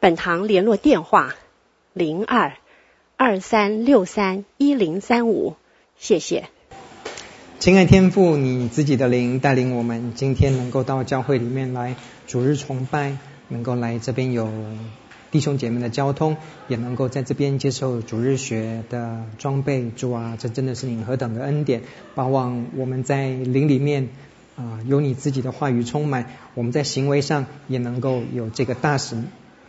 [0.00, 1.34] 本堂联络电话：
[1.92, 2.54] 零二
[3.18, 5.56] 二三六三一零三五。
[5.98, 6.44] 谢谢。
[7.58, 13.18] 亲爱天父，你自己的灵带领我们，今天能够到教会里面来主日崇拜，
[13.48, 14.50] 能够来这边有。
[15.30, 21.82] 弟兄姐妹的交通，也能够在这边接受主日学的装备，主啊，这真的是你何等的恩典！
[22.14, 24.08] 盼望我们在灵里面
[24.56, 29.22] 啊，有你自己的话语充满，我们在行为上也能够有这个大使。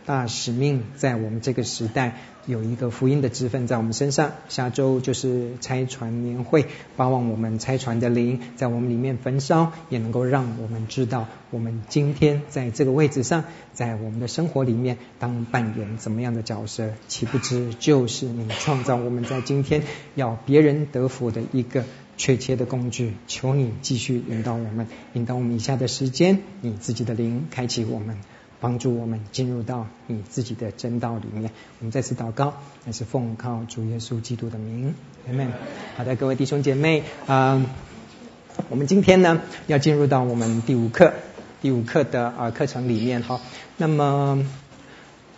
[0.04, 2.16] 大使命在我们这个时代
[2.46, 4.32] 有一个福音的之分在我们身上。
[4.48, 16.90] 下周就是拆船年会，盼望我们拆船的灵在我们里面焚烧，也能够让我们知道，我们今天在这个位置上，在我们的生活里面当扮演怎么样的角色？
[17.06, 19.82] 岂不知就是你创造我们在今天
[20.14, 21.84] 要别人得福的一个
[22.16, 23.12] 确切的工具。
[23.28, 28.18] 求你继续引导我们，引导我们以下的时间，你自己的灵开启我们。
[28.62, 31.50] 帮助我们进入到你自己的真道里面。
[31.80, 34.94] 我们再次祷告，那是奉靠主耶稣基督的名
[35.28, 35.48] ，Amen。
[35.96, 37.66] 好的，各位弟兄姐妹，啊、
[38.68, 41.12] 我们今天呢要进入到我们第五课，
[41.60, 43.40] 第五课的啊课程里面哈。
[43.76, 44.46] 那么，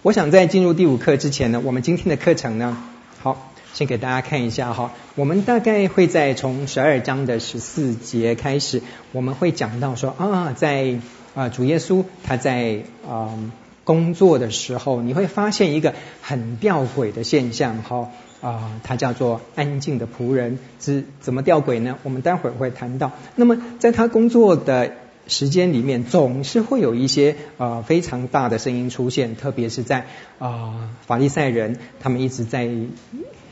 [0.03, 2.77] 我想在进入第五课之前呢，我们今天的课程呢，
[3.22, 4.92] 好，先给大家看一下哈。
[5.14, 10.98] 我们大概会在从十二章的十四节开始，我们会讲到说啊，在。
[11.35, 13.37] 啊，主耶稣他在啊、
[13.83, 21.99] 工作的时候，你会发现一个很吊诡的现象，哈啊，他叫做安静的仆人，是怎么吊诡呢？
[22.05, 23.11] 我们待会儿会谈到。
[23.35, 24.93] 那么在他工作的
[25.27, 30.06] 时间里面，总是会有一些啊、呃、非常大的声音出现，特别是在
[30.39, 32.71] 啊、法利赛人，他们一直在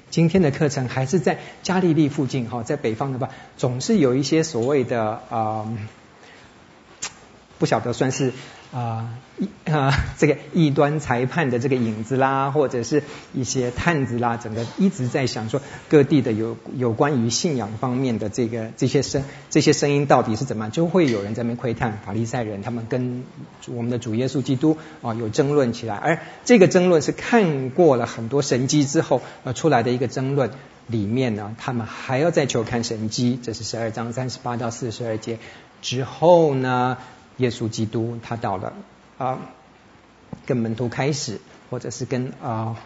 [0.08, 5.66] 今天的课程还是在加利利附近，哈，在北方的吧，总是有一些所谓的啊。
[7.62, 8.32] 不晓得算是
[8.72, 9.08] 啊
[9.70, 23.22] 啊、 这个异端裁判的这个影子啦，或者是一些探子啦，整个一直在想说各地的有有关于信仰方面的这个这些声这些声音到底是怎么，就会有人在那边窥探法利赛人，他们跟
[23.68, 30.50] 我们的主耶稣基督啊有争论起来，而这个争论是看过了很多神迹之后呃出来的一个争论，
[30.88, 35.38] 里面呢他们还要再求看神迹，这是十二章三十八到四十二节
[35.80, 36.98] 之后呢。
[37.38, 38.72] 耶稣基督他到了
[39.18, 39.38] 啊，
[40.46, 42.76] 跟门徒开始，或者是跟啊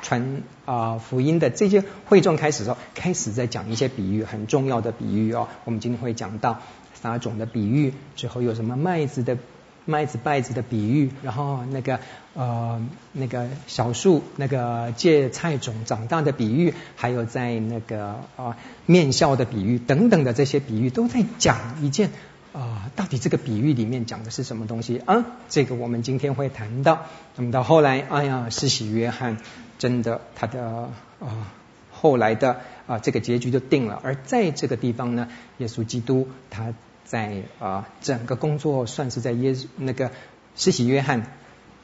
[0.00, 5.48] 传啊福音的这些会众开始的时候，开始在讲一些比喻，很重要的比喻哦。
[5.64, 6.60] 我们今天会讲到
[6.94, 9.36] 撒种的比喻，之后有什么麦子的
[9.84, 11.98] 麦子稗子的比喻，然后那个
[12.34, 12.80] 呃
[13.12, 22.10] 那个小树那个芥菜种长大的比喻，还有在那个啊面酵的比喻等等的这些比喻，都在讲一件。
[22.52, 25.24] 啊、到底这个比喻里面讲的是什么东西啊？
[25.48, 27.06] 这个我们今天会谈到。
[27.36, 29.38] 那么到后来，哎呀，施洗约翰
[29.78, 31.52] 真的他的啊、
[31.92, 34.00] 后来的啊、这个结局就定了。
[34.02, 35.28] 而在这个地方呢，
[35.58, 40.10] 耶稣基督他在啊、整个工作算是在耶稣那个
[40.56, 41.30] 施洗约翰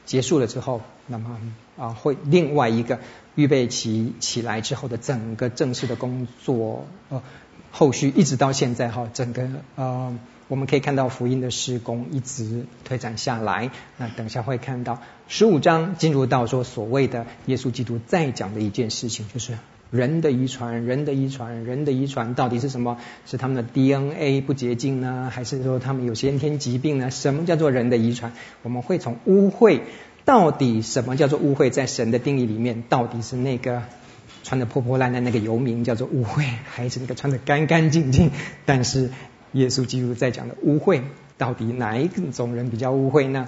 [0.05, 1.39] 结束了之后，那么
[1.77, 2.99] 啊、会另外一个
[3.35, 7.21] 预备期起来之后的整个正式的工作，呃，
[7.71, 10.11] 后续一直到现在哈，整个啊。
[10.47, 13.71] 我们可以看到福音的施工一直推展下来。
[13.97, 19.57] 那等下会看到十五章进入到说所谓的耶稣基督在讲的一件事情，就是
[19.89, 22.99] 人的遗传，人的遗传，人的遗传到底是什么？
[23.25, 27.09] 是他们的 DNA 不洁净呢，还是说他们有先天疾病呢？
[27.09, 28.31] 什么叫做人的遗传？
[28.61, 29.81] 我们会从污秽，
[30.25, 31.71] 到底什么叫做污秽？
[31.71, 33.81] 在神的定义里面，到底是那个
[34.43, 38.29] 穿的破破烂烂那个游民叫做污秽，还是那个穿的干干净净？
[38.65, 39.09] 但是。
[39.55, 41.01] 耶稣基督在讲的污秽，
[41.37, 43.47] 到底哪一种人比较污秽呢？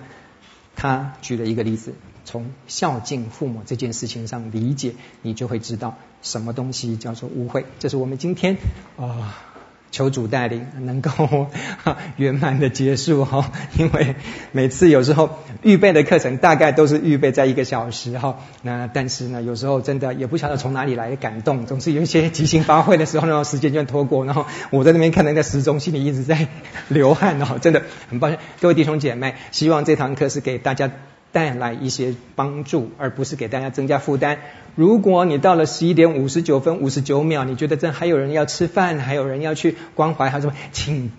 [0.75, 1.93] 他举了一个例子，
[2.23, 7.65] 从孝敬父母这件事情上理解，你就会知道什么东西叫做污秽。
[7.79, 8.57] 这是我们今天
[8.97, 9.46] 啊。
[9.91, 11.47] 求主带领，能够
[12.17, 13.51] 圆满的结束哈。
[13.77, 14.15] 因为
[14.51, 18.39] 每次有时候预备的课程大概都是预备在一个小时哈。
[18.61, 24.25] 那但是呢，有时候真的也不晓得从哪里来的感动，总是有一些即兴发挥的时候呢，时间就拖过。
[24.25, 26.47] 然后我在那边看那个时钟，心里一直在
[26.87, 28.39] 流汗哦，真的很抱歉。
[28.61, 30.91] 各位弟兄姐妹，希望这堂课是给大家。
[31.37, 34.39] 带来一些帮助，而不是给大家增加负担。
[34.73, 41.11] 如果你到了十一点五十九分五十九秒，你觉得这还有人要吃饭，还有人要去关怀，还有什么，请。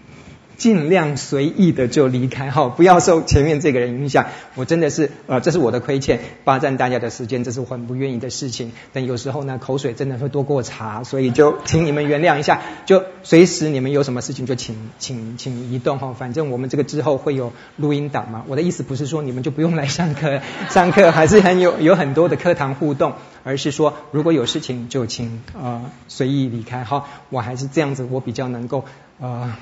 [0.58, 4.26] 尽量随意的就离开哈，不要受前面这个人影响。
[4.56, 8.72] 我真的是呃，这是我的亏欠，霸占大家的时间，这是我很不愿意的事情。
[8.92, 12.60] 但有时候呢，口水真的会多过茶，所以就请你们原谅一下。
[12.86, 18.44] 就随时你们有什么事情就请请请移动哈，反正我们这个之后会有录音档嘛。
[18.48, 20.40] 我的意思不是说你们就不用来上课，
[20.70, 23.12] 上课还是很有有很多的课堂互动，
[23.44, 27.04] 而是说如果有事情就请呃随意离开哈。
[27.30, 28.84] 我还是这样子，我比较能够
[29.20, 29.54] 呃。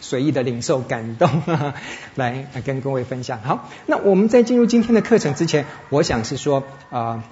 [0.00, 1.74] 随意的领受感动， 呵呵
[2.14, 3.40] 来跟各位分享。
[3.42, 7.22] 好，那我们在进入今天的课程之前，我想是说啊、呃，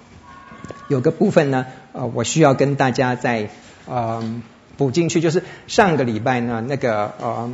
[0.89, 3.49] 有个部分呢，呃，我需要跟大家再
[3.87, 4.23] 呃
[4.77, 7.51] 补进去，就是上个礼拜呢那个呃。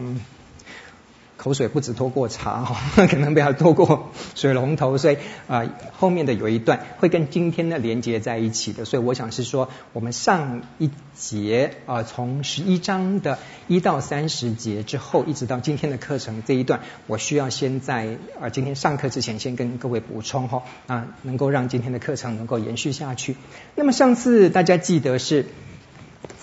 [1.43, 2.77] 口水不止拖过茶哈，
[3.11, 5.17] 可能不要拖过水龙头，所以
[5.49, 16.79] 啊、后面的有一段会跟今天的连接在一起的，所以我想是说，我们上一节啊、从十一章的一到三十节之后，一直到今天的课程这一段，
[17.09, 23.35] 我需要先在啊、今天上课之前，先跟各位补充哈啊，能够让今天的课程能够延续下去。
[23.75, 25.47] 那么上次大家记得是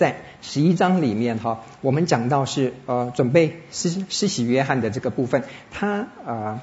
[0.00, 0.16] 在。
[0.40, 6.62] 十一章里面哈，我们讲到是呃准备施施洗约翰的这个部分，他呃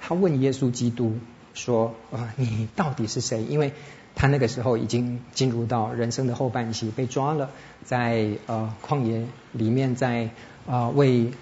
[0.00, 1.18] 他问耶稣基督
[1.52, 3.42] 说啊、呃、你到底是谁？
[3.42, 3.72] 因为
[4.14, 7.50] 他那个时候已经进入到人生的后半期，被抓了，
[7.84, 10.30] 在呃旷野里面在
[10.68, 11.32] 啊、呃、为。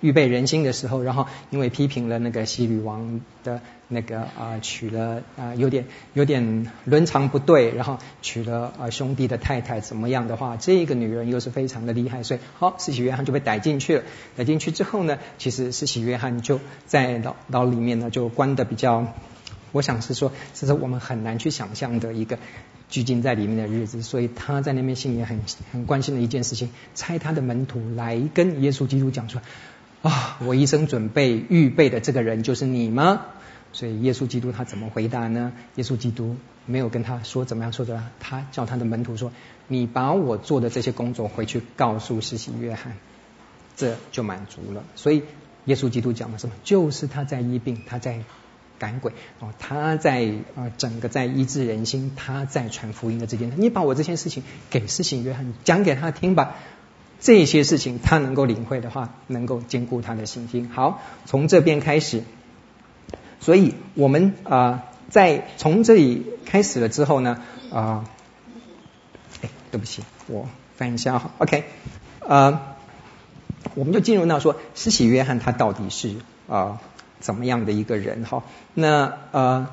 [0.00, 14.02] 预备人心的时候，然后因为批评了那个西律王的那个啊、娶了啊、有点有点伦常不对，然后娶了啊、兄弟的太太怎么样的话，这个女人又是非常的厉害，所以好，施洗约翰就被逮进去了。
[14.36, 19.14] 逮进去之后呢，其实施洗约翰就在牢牢里面呢就关的比较，
[19.72, 22.38] 我想是说这是我们很难去想象的一个
[22.90, 25.40] 拘禁在里面的日子，所以他在那边心里很
[25.72, 29.40] 很关心的一件事情，差他的门徒来跟耶稣基督讲说。
[30.06, 33.22] 啊，我一生准备预备的这个人就是你吗？
[33.72, 35.52] 所以耶稣基督他怎么回答呢？
[35.74, 39.32] 耶稣基督没有跟他说怎么样说的，他叫他的门徒说
[39.66, 42.96] ：“你把我做的这些工作回去告诉施洗约翰，
[43.74, 45.24] 这就满足了。”所以
[45.64, 46.54] 耶稣基督讲了什么？
[46.62, 48.20] 就是他在医病，他在
[48.78, 53.56] 赶鬼，哦，他在啊整个在医治人心，他在传福音的这件事。
[53.58, 56.54] 你把我这件事情给施洗约翰讲给他听吧。
[57.26, 60.70] 这些事情他能够领会的话，能够坚固他的信心。
[60.72, 62.22] 好，从这边开始，
[63.40, 67.42] 所以我们啊、在从这里开始了之后呢，
[67.72, 68.04] 啊、
[69.42, 71.64] 哎，对不起，我翻一下哈，OK，
[72.20, 72.60] 呃，
[73.74, 76.14] 我们就进入到说，施洗约翰他到底是
[76.46, 76.80] 啊、
[77.18, 78.44] 怎么样的一个人哈？
[78.72, 79.66] 那呃，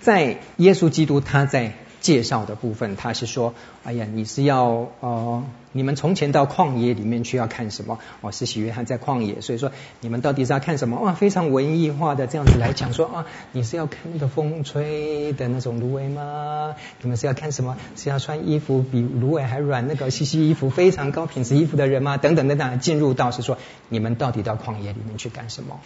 [0.00, 1.74] 在耶稣基督他在。
[2.00, 7.98] 介绍的部分，他是说：“哎呀，你是要呃，你们从前到旷野里面去要看什么？
[8.20, 11.00] 哦，施洗约翰在旷野，所以说你们到底是要看什么？
[11.00, 16.76] 哇，非常文艺化的这样子来讲说啊，你是要看那个风吹的那种芦苇吗？
[17.02, 17.76] 你们是要看什么？
[17.96, 22.16] 是要穿衣服比芦苇还软那个西西衣服非常高品质衣服的人吗？
[22.18, 23.58] 等等等等，进入到是说
[23.88, 25.80] 你们到底到旷野里面去干什么？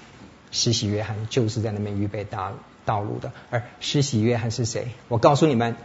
[0.51, 2.53] 施洗约翰就是在那边预备道
[2.85, 4.89] 道路的，而施洗约翰是谁？
[5.09, 5.77] 我告诉你们。”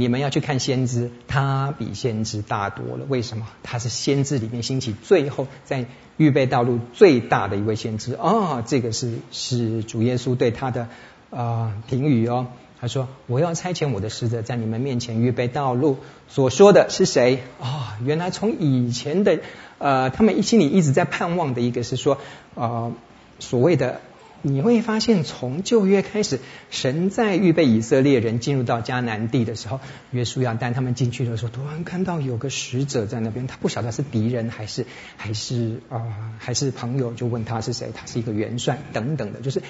[0.00, 3.04] 你们要去看先知，他比先知大多了。
[3.08, 3.48] 为什么？
[3.64, 5.86] 他是先知里面兴起最后在
[6.16, 8.64] 预备道路最大的一位先知啊、哦！
[8.64, 10.86] 这个是是主耶稣对他的啊、
[11.30, 12.46] 呃、评语哦。
[12.80, 15.96] 他说：“我要差遣我的使者在你们面前预备道路。”
[16.30, 18.04] 所说的是谁啊、哦？
[18.04, 19.40] 原来从以前的
[19.78, 22.14] 呃，他们心里一直在盼望的一个是说
[22.54, 22.92] 啊、呃，
[23.40, 24.00] 所谓的。
[24.42, 26.38] 你会发现，从旧约开始，
[26.70, 29.80] 神在预备以色列人进入到迦南地的时候，
[30.12, 39.60] 约书亚带他们进去的时候，突然看到有个使者在那边，他不晓得是敌人还是还是啊、呃、还是朋友，就问他是谁，他是一个元帅等等的，就是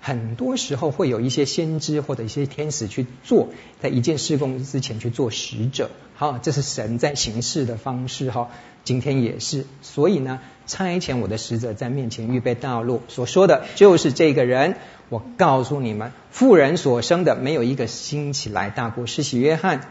[0.00, 8.50] 很多时候会有一些先知或者一些天使去做，在一件事工之前去做使者，好，这是神在行事的方式哈。
[8.84, 14.76] 今天也是，所以呢，差遣我的使者在面前预备道路，所说的就是这个人。
[15.08, 19.82] 我告诉你们，妇人所生的没有一个兴起来大过施洗约翰。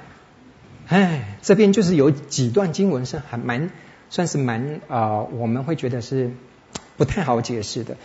[0.87, 3.71] 哎，这边就是有几段经文是还蛮
[4.09, 6.31] 算是蛮啊、我们会觉得是
[6.97, 7.95] 不太好解释的。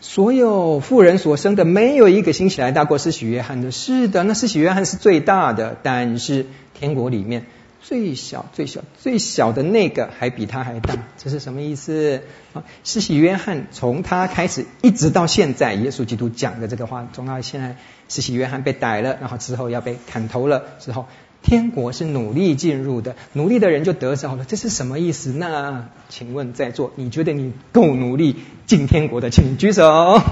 [0.00, 3.70] 所有妇人所生的没有一个兴起来大过施洗约翰的。
[3.70, 7.44] 是的，那施洗约翰是最大的，但是天国里面。
[7.86, 12.22] 最小、最小、最小的那个还比他还大，这是什么意思？
[12.54, 17.76] 啊，施洗约翰从他开始一直到现在，耶稣基督讲的这个话，从他现在
[18.08, 21.06] 施洗约翰被逮了，然后之后要被砍头了之后，
[21.42, 25.30] 天国是努力进入的，努力的人就得着了，这是什么意思？
[25.32, 30.22] 那请问在座，你觉得你够努力进天国的，请举手。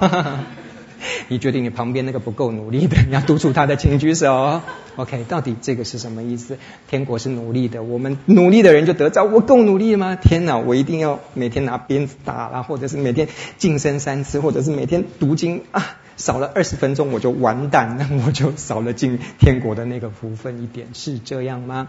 [1.28, 4.61] 你觉得你旁边那个不够努力的，你要督促他的，请举手。
[4.97, 6.59] OK，到底这个是什么意思？
[6.88, 9.25] 天国是努力的，我们努力的人就得着。
[9.25, 10.16] 我够努力吗？
[10.16, 13.28] 天哪，我一定要每天拿鞭子打啦，或者是每天
[13.59, 21.88] 净身三次，或者是每天读经啊，少了二十分钟我就完蛋，那我就少了进天国的那个福分一点，是这样吗？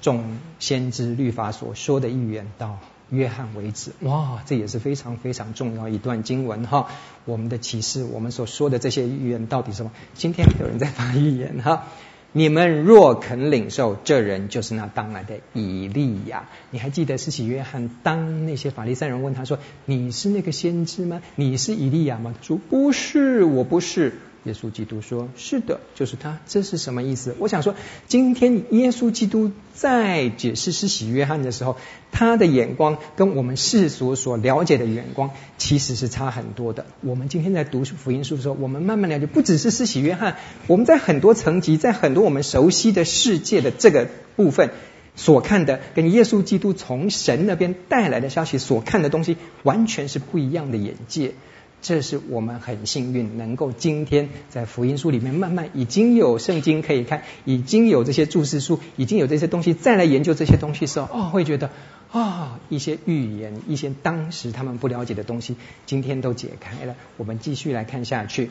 [0.00, 2.78] 众先知律法所说的预言道。
[3.10, 6.88] 约翰为止，哇，这也是非常非常重要一段经文哈。
[7.24, 9.92] 我们的启示，我们所说的这些预言到底什么？
[10.14, 11.84] 今天有人在发预言哈。
[12.30, 16.44] 你们若肯领受，这人就是那当来的以利亚。
[16.70, 21.22] 你还记得施洗约翰当那些法利赛人问他说：“你是那个先知吗？
[21.36, 27.36] 你是以利亚吗？”他说：“不是，我不是。”耶稣基督说：“是的，就是他。”这是什么意思？
[27.38, 27.74] 我想说，
[28.06, 31.76] 今天耶稣基督在解释施洗约翰的时候，
[32.10, 36.86] 他的眼光跟我们世俗所了解的眼光其实是差很多的。
[37.02, 44.70] 我们今天在读福音书的时候，我们慢慢了解，不只是施洗约翰，我们在很多层级，在很多我们熟悉的世界的这个部分
[45.14, 51.34] 所看的，跟耶稣基督从神那边带来的消息所看的东西，完全是不一样的眼界。
[51.80, 61.70] 这是我们很幸运，能够今天在福音书里面慢慢已经有圣经可以看，已经有这些注释书，已经有这些东西，再来研究这些东西时候，哦，会觉得
[62.10, 65.54] 啊、一些预言，一些当时他们不了解的东西，
[65.86, 66.96] 今天都解开了。
[67.16, 68.50] 我们继续来看下去。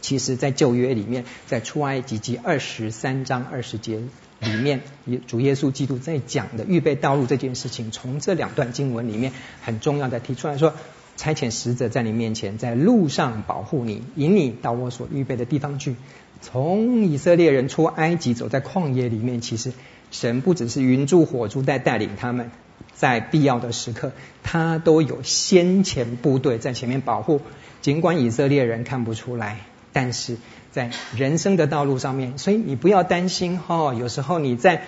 [0.00, 4.00] 其实，在旧约里面，在出埃及记二十三章二十节
[4.38, 4.82] 里面，
[5.26, 10.72] 主耶稣基督在讲的预备道路这件事情，从这两段经文里面很重要的提出来说。
[11.16, 15.96] 差遣使者在你面前，在路上保护你，引你到我所预备的地方去。
[16.40, 19.72] 从以色列人出埃及，走在旷野里面，其实
[20.10, 22.50] 神不只是云柱火柱在带领他们，
[22.94, 24.10] 在必要的时刻，
[24.42, 27.40] 他都有先前部队在前面保护。
[27.80, 29.58] 尽管以色列人看不出来，
[29.92, 30.36] 但是
[30.72, 33.94] 在人生的道路上面，所以你不要担心哦。
[33.96, 34.82] 有时候你在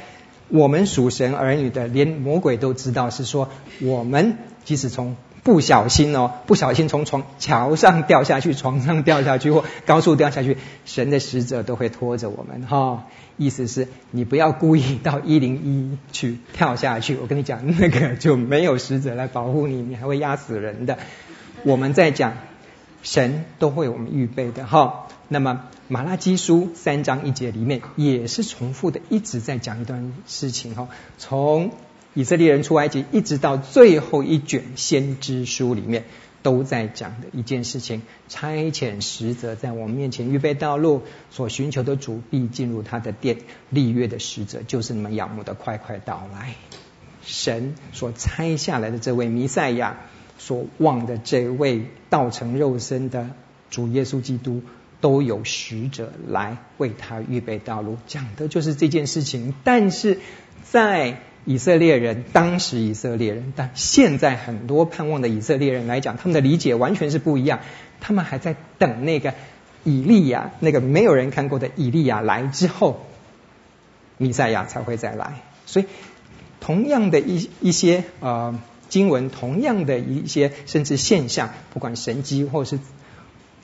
[0.49, 3.50] 我们属神儿女的，连魔鬼都知道，是说
[3.81, 5.14] 我们即使从。
[5.45, 13.05] 不小心哦，不小心从床桥上掉下去，床上掉下去或高处掉下去，神的使者都会拖着我们哈、
[13.37, 20.97] 意思是你不要故意到一零一去跳下去，我跟你讲，那个就没有使者来保护你，你还会压死人的。
[21.63, 22.33] 我们在讲
[23.03, 31.71] 神都会我们预备的哈、那么马拉基书三章一节里面也是重复的，一直在讲一段事情哈、从。
[32.14, 36.04] 以色列人出埃及，一直到最后一卷先知书里面，
[36.42, 43.38] 都在讲的一件事情：差遣使者在我们面前预备道路，所寻求的主必进入他的殿。
[43.71, 46.54] 立约的使者就是你们仰慕的，快快到来。
[47.25, 50.00] 神所差下来的这位弥赛亚，
[50.38, 53.30] 所望的这位道成肉身的
[53.71, 54.62] 主耶稣基督，
[55.00, 59.54] 都有使者来为他预备道路，讲的就是这件事情。
[59.64, 60.21] 但是
[60.62, 67.61] 在以色列人，当时以色列人，但现在很多盼望的以色列人来讲，他们的理解完全是不一样。
[68.01, 69.35] 他们还在等那个
[69.85, 73.05] 以利亚，那个没有人看过的以利亚来之后，
[74.17, 75.41] 弥赛亚才会再来。
[75.67, 75.87] 所以，
[76.61, 78.59] 同样的一一些呃
[78.89, 82.79] 经文，同样的一些甚至现象，不管神迹或是。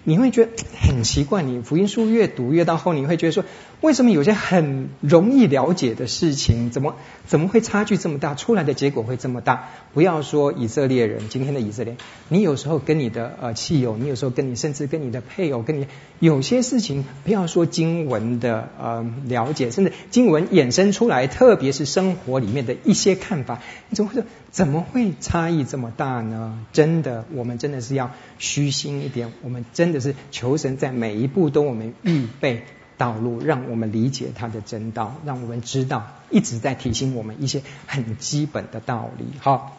[0.02, 3.44] 你会觉得很奇怪，你福音书越读越到后，你会觉得说，
[3.80, 6.96] 为什么有些很容易了解的事情，怎么
[7.26, 9.68] 怎么会差距这么大，出来的结果会这么大？
[9.94, 11.96] 不要说以色列人，今天的以色列，
[12.28, 15.86] 你有时候跟你的呃妻友，你有时候跟你甚至跟你的配偶，跟你
[16.18, 26.66] 有些事情，不要说经文的呃了解，甚至经文衍生出来，特别是生活里面的一些看法，你怎么会说怎么会差异这么大呢？
[26.72, 29.64] 真的，我们真的是要虚心一点，我们。
[29.72, 32.64] 真的是求神在每一步都我们预备
[33.00, 39.24] 道路，让我们理解他的真道，让我们知道一直在提醒我们一些很基本的道理。
[39.40, 39.72] 哈，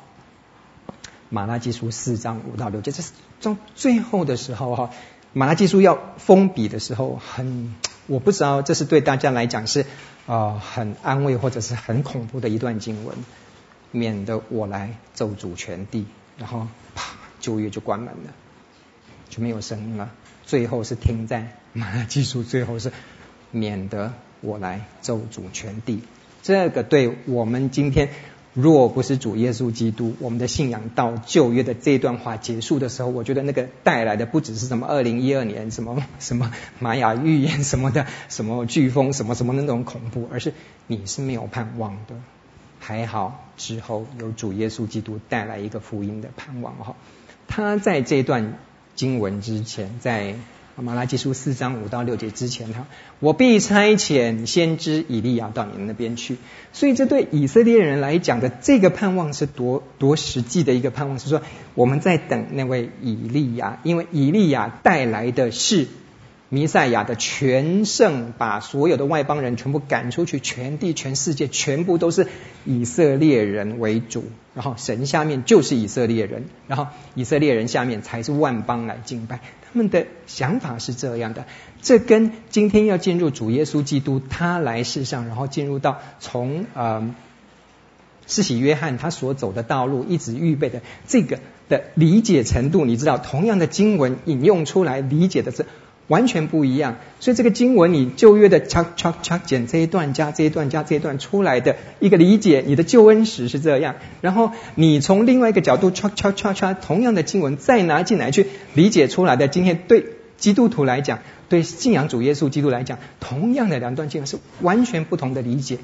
[1.29, 4.89] 马拉基书四章五到六节，这是到最后的时候哈，
[5.33, 7.75] 马拉基书要封笔的时候，很
[8.07, 9.85] 我不知道这是对大家来讲是
[10.25, 13.15] 啊、很安慰或者是很恐怖的一段经文，
[13.91, 16.07] 免得我来咒诅全地，
[16.39, 18.33] 然后啪旧约就关门了。
[19.29, 20.11] 就没有声音了。
[20.43, 22.91] 最后是停在 马拉基书，最后是
[23.51, 26.01] 免得我来咒诅全地。
[26.41, 28.09] 这个对我们今天
[28.53, 40.53] 若不是主耶稣基督，我们的信仰到旧约的这段话结束的时候，我觉得那个带来的不只是什么二零一二年什么什么 玛雅预言什么的，什么飓风什么什么那种恐怖，而是
[40.87, 42.15] 你是没有盼望的。
[42.79, 46.95] 还好之后有主耶稣基督带来一个福音的盼望哈，
[47.47, 48.57] 他在这段
[48.95, 50.35] 经文之前在。
[50.81, 52.87] 马拉基书四章五到六节之前，哈
[53.19, 56.37] 我必差遣先知以利亚到你们那边去。
[56.73, 61.41] 所以这对以色列人来讲的这个盼望是多多实际的一个盼望，是说
[61.75, 65.87] 我们在等那位以利亚，因为以利亚带来的是。
[66.53, 72.27] 弥赛亚的全胜，把所有的外邦人全部赶出去，全地、全世界全部都是
[72.65, 79.39] 以色列人为主，然后神下面就是以色列人，然后以色列人下面才是万邦来敬拜。
[79.61, 81.45] 他们的想法是这样的，
[81.81, 87.15] 这跟今天要进入主耶稣基督他来世上，然后进入到从呃
[88.27, 91.39] 施洗约翰他所走的道路，一直预备的这个
[91.69, 95.65] 的理解程度，你知道，同样的经文引用出来理解的是。
[96.11, 103.95] 完全不一样，所以这个经文你旧约的叉叉叉减这一段加这一段加这一段出来的一个理解，你的救恩史是这样。
[104.19, 110.05] 然后你从另外一个角度叉叉叉叉同样的经文再拿进来去理解出来的，今天对
[110.37, 115.77] 基督徒来讲，对信仰主耶稣基督来讲，同样的两段经文是完全不同的理解。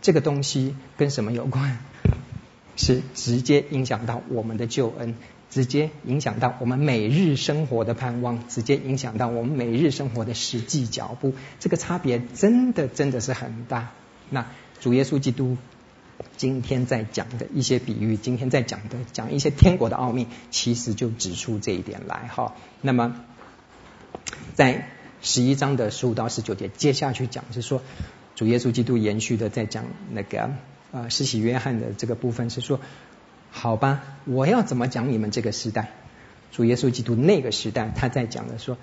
[0.00, 1.78] 这个东西跟什么有关？
[2.74, 5.14] 是直接影响到我们的救恩。
[5.50, 13.92] 直接影响到我们每日生活的盼望，直接影响到我们每日生活的实际脚步，这个差别真的真的是很大。
[14.28, 14.46] 那
[14.78, 15.56] 主耶稣基督
[16.36, 22.54] 今天在讲的一些比喻，今天在讲的讲一些天国的奥秘，其实就指出这一点来哈。
[22.82, 23.16] 那么
[24.54, 24.90] 在
[25.22, 27.80] 十一章的十五到十九节，接下去讲是说
[28.34, 30.50] 主耶稣基督延续的在讲那个
[30.92, 32.80] 呃施洗约翰的这个部分是说。
[33.50, 35.90] 好吧，我要怎么讲你们这个时代？
[36.52, 38.76] 主耶稣基督那个时代，他在讲的说，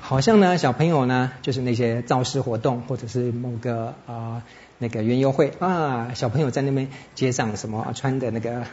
[0.00, 4.42] 好像呢，小朋友呢，就是那些造势活动，或者是某个啊、
[4.78, 8.64] 那个园游会啊，小朋友在那边街上什么穿的那个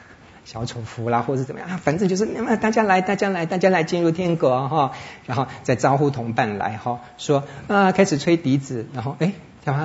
[0.46, 4.92] 小丑服啦，或者怎么样啊，反正就是那么大家来，大家来，大家来进入天国哈，
[5.26, 9.34] 然后再招呼同伴来哈，说啊开始吹笛子，然后哎。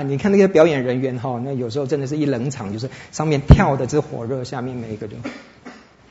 [0.06, 5.20] 你看那个表演人员哈，那有时候真的是一冷场，就是上面跳的是火热，下面每一个人，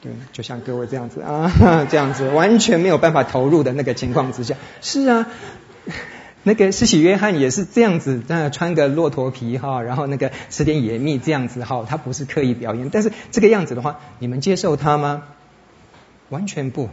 [0.01, 1.51] 对，就像各位这样子啊，
[1.91, 5.27] 这样子完全没有办法投入的那个情况之下，是啊，
[6.43, 15.23] 那个施洗约翰也是这样子，那穿个骆驼皮哈，然后那个吃点野蜜这样子哈，他不是刻意表演，但是这个样子的话，你们接受他吗？
[16.29, 16.89] 完全不，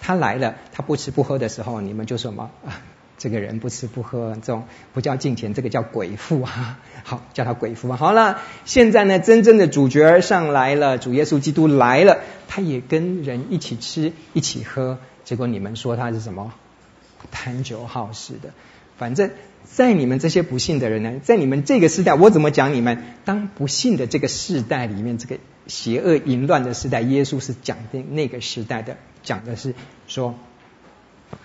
[0.00, 2.82] 他来了，他不吃不喝的时候，你们就什么啊？
[3.18, 6.78] 这个人不吃不喝，这种不叫敬虔，这个叫鬼父啊！
[7.02, 7.90] 好，叫他鬼父！
[7.92, 14.98] 好了，现在呢，真正的主角上来了，主耶稣基督来了，他也跟人一起吃，一起喝。
[15.24, 16.52] 结果你们说他是什么？
[17.30, 18.50] 贪酒好事的。
[18.98, 19.30] 反正，
[19.64, 23.02] 在你们这些不信的人呢，在你们这个时代，我怎么讲你们？
[23.24, 29.74] 当不信的这个时代里面，这个邪恶淫乱的时代，耶稣是讲的那个时代的，讲的是
[30.06, 30.34] 说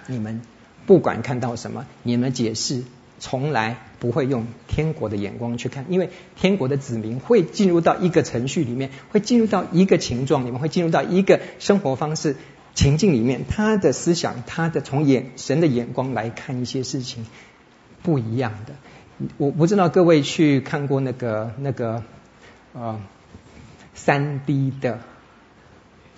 [0.07, 0.41] 你们。
[0.85, 2.83] 不管看到什么，你们解释
[3.19, 12.35] 从来不会用天国的眼光去看，因为天国的子民会进入到一个程序里面，会进入到一个情状你们，会进入到一个生活方式
[12.73, 17.27] 情境里面，他的思想，他的从眼神的眼光来看一些事情
[18.01, 18.73] 不一样的。
[19.37, 22.03] 我不知道各位去看过那个那个
[22.73, 22.99] 呃
[23.93, 24.99] 三 D 的。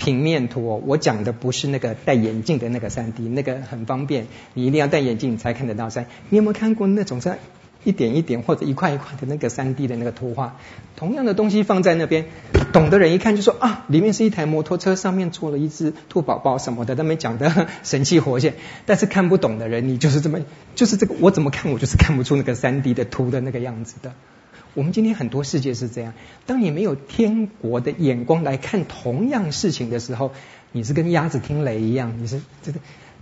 [0.04, 6.08] 平面图，我讲的不是那个戴眼镜的那个 3D，那个很方便，你一定要戴眼镜才看得到三。
[6.28, 7.38] 你有没有看过那种是
[7.86, 10.58] 一点一点或者一块一块的那个 3D 的那个图画？
[10.98, 12.26] 同样的东西放在那边，
[12.74, 18.56] 懂的人一看就说啊，里面是一台摩托车，上面坐了一只兔宝宝什么的，都没讲的神气活现。
[18.86, 20.42] 但是看不懂的人，你就是这么，
[20.76, 24.12] 就是这个，我怎么看我就是看不出那个 3D 的图的那个样子的。
[24.74, 26.14] 我们今天很多世界是这样，
[26.46, 30.32] 当你没有天国的眼光来看同样事情的时候，
[30.72, 32.80] 你是跟鸭子听雷一样，你是这个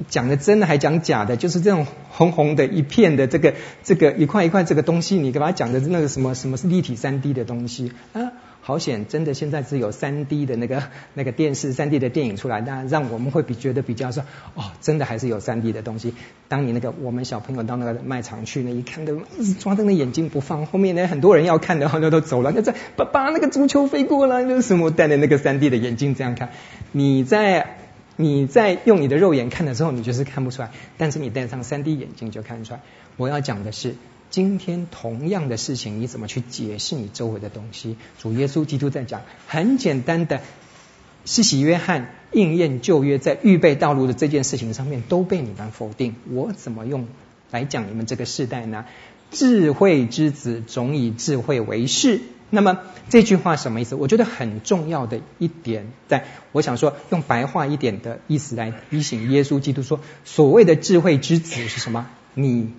[0.07, 8.31] 讲的真的还讲假的，就是这种红红的一片的这个这个一块一块这个东西，你给它讲的那个什么什么是立体三 D 的东西啊？
[8.63, 10.83] 好险，真的现在只有三 D 的那个
[11.15, 16.13] 那个电视、三 D 的电影出来，那让我们会比觉得比较说，哦，真的还是有三 D 的东西。
[16.47, 19.19] 当你那个我们小朋友到那个卖场去，那一看都
[19.59, 22.51] 抓着那眼睛不放，后面呢很多人要看的，后 来都走了。
[22.55, 26.49] 那在爸爸那个足球飞过来，那什么戴着那个三 D 的眼镜这样看，
[26.91, 27.77] 你在
[28.15, 32.81] 你在用你的肉眼看的时候，你就是看不出来，但是你戴上三 D 眼镜就看出来。
[33.17, 33.95] 我要讲的是。
[34.31, 37.97] 今天同样的事情，你怎么去解释你周围的东西？
[38.17, 40.39] 主耶稣基督在讲很简单的，
[41.25, 47.07] 施洗约翰应验旧约在预备道路的这件事情上面都被你们否定，我怎么用
[47.51, 48.85] 来讲你们这个世代呢？
[49.31, 52.21] 智慧之子总以智慧为是。
[52.53, 53.95] 那么这句话什么意思？
[53.95, 62.07] 我觉得很重要的一点，在我想说用白话一点的意思来提醒耶稣基督说，所谓的智慧之子是什么？
[62.33, 62.71] 你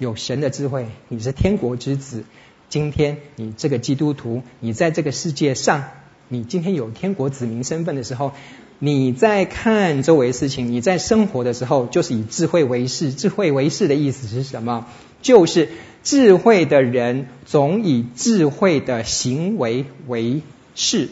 [0.00, 2.24] 有神的智慧，你是天国之子。
[2.70, 5.84] 今天你这个基督徒，你在这个世界上，
[6.28, 8.32] 你今天有天国子民身份的时候，
[8.78, 13.12] 你在看周围事情，你在生活的时候，就是以智慧为事。
[13.12, 14.86] 智慧为事的意思是什么？
[15.22, 15.68] 就是。
[16.02, 20.40] 智慧的人总以智慧的行为为
[20.74, 21.10] 事，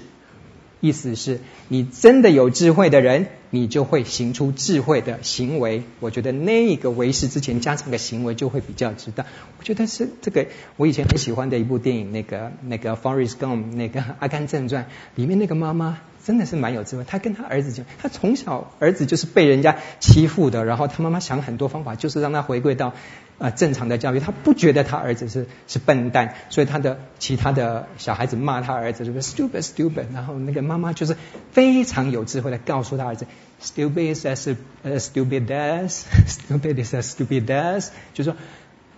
[0.80, 5.82] 意思是你真的有智慧的人，你就会行出智慧的行为。
[6.00, 9.26] 我觉得那个为师之前加上个行为就会比较值得。
[9.58, 14.84] 我觉得是这个我以前很喜欢的一部电影，那个那个 Forrest Gump 那个《阿甘正传》
[15.16, 17.04] 里面那个妈妈真的是蛮有智慧。
[17.06, 22.94] 他跟他儿子讲，他从小儿子就是被人家欺负的，然后他妈妈想很多方法，就是让他回归到。
[23.38, 31.16] 啊，正常的教育，他不觉得他儿子是是笨蛋，所以他的其他的小孩子骂他儿子就是 stupid stupid，然后那个妈妈就是
[31.52, 33.28] 非常有智慧的告诉他儿子
[33.62, 34.56] stupid is as
[34.98, 38.36] stupid as，stupid is as stupid as，就是说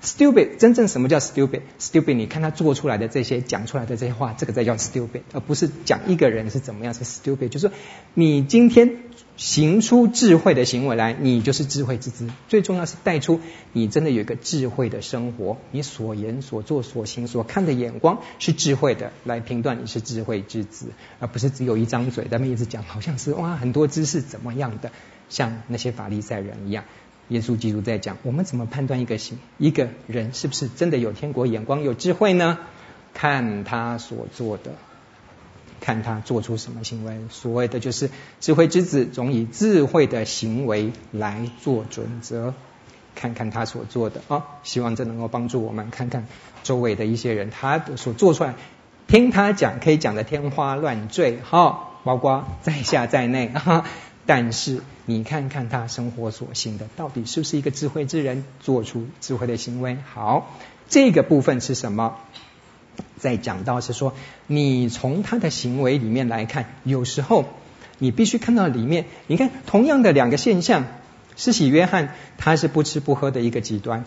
[0.03, 7.71] stupid 真正什么叫 stupid？stupid 你看他做出来的这些讲出来的这些话，这个才叫 stupid，而不是讲一个人是怎么样是 stupid，就是
[8.15, 8.97] 你今天。
[9.37, 12.29] 行出智慧的行为来，你就是智慧之子。
[12.49, 13.41] 最重要是带出
[13.73, 20.89] 你真的有一个智慧的生活，你所言所做所行所看的眼光是智慧的，来评断你是智慧之子，
[21.21, 24.93] 而不是只有一张嘴，咱们一直讲好像是哇很多知识怎么样的，
[25.31, 26.85] 像那些法利赛人一样。
[27.31, 32.59] 耶稣基督在讲，我们怎么判断一个行一个人是不是真的有天国眼光有智慧呢？
[33.15, 34.73] 看他所做的。
[35.81, 42.53] 看他做出什么行为，所谓的就是智慧之子，总以智慧的行为来做准则。
[43.15, 46.27] 看看他所做的啊、希望这能够帮助我们看看
[46.63, 48.57] 周围的一些人，他所做出来，
[49.09, 53.87] 听他讲可以讲得天花乱坠，哈、包括在下在内哈。
[54.33, 59.97] 但是你看看他生活所行的，到底是不是一个智慧之人，做出智慧的行为？
[60.15, 60.57] 好，
[60.89, 62.17] 这个部分是什么？
[63.19, 64.15] 在讲到是说，
[64.47, 67.45] 你从他的行为里面来看，有时候
[67.99, 69.07] 你必须看到里面。
[69.27, 70.85] 你看，同样的两个现象，
[71.35, 74.05] 施洗约翰他是不吃不喝的一个极端。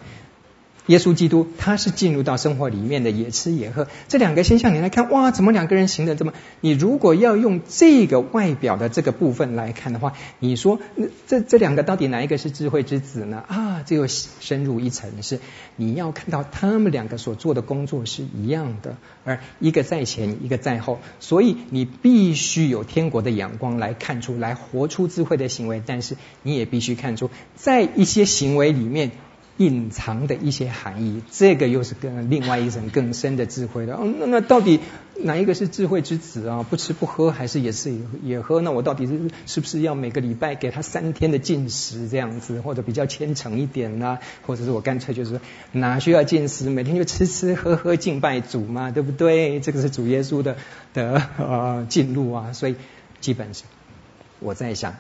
[0.88, 3.88] 耶稣基督他是进入到生活里面的，也吃也喝。
[4.10, 6.34] 这两个现象你来看，哇，怎么两个人行的这么？
[6.60, 13.44] 你如果要用这个外表的这个部分来看的话，你说那这这两个到底哪一个是智慧之子呢？
[13.48, 15.40] 啊，这又深入一层，是
[15.78, 25.82] 你要看到他们两个所做的工作是一样的，而一个在前，一个在后，所以你必须有天国的眼光来看出来，活出智慧的行为。
[25.86, 29.12] 但是你也必须看出，在一些行为里面。
[29.58, 33.96] 隐藏的一些含义，这个又是更另外一层更深的智慧的。
[33.96, 34.80] 哦，那那到底
[35.16, 36.66] 哪一个是智慧之子啊？
[36.68, 38.62] 不吃不喝，还是也是也喝？
[38.62, 44.18] 那我到底是是不是要每个礼拜给他三天的禁食这样子，或者比较虔诚一点呢？
[44.48, 45.40] 或者是我干脆就是
[45.72, 49.60] 哪需要禁食，每天就吃吃喝喝敬拜主嘛，对不对？
[49.60, 50.58] 这个是主耶稣的
[50.96, 52.76] 的呃进入啊，所以
[53.22, 53.68] 基本上
[54.40, 54.96] 我在想。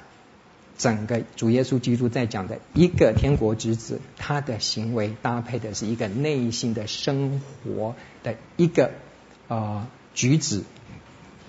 [0.83, 8.91] 整个主耶稣基督在讲的一个天国之子，他的行为搭配的是一个内心的生活的一个
[9.47, 10.63] 呃举止，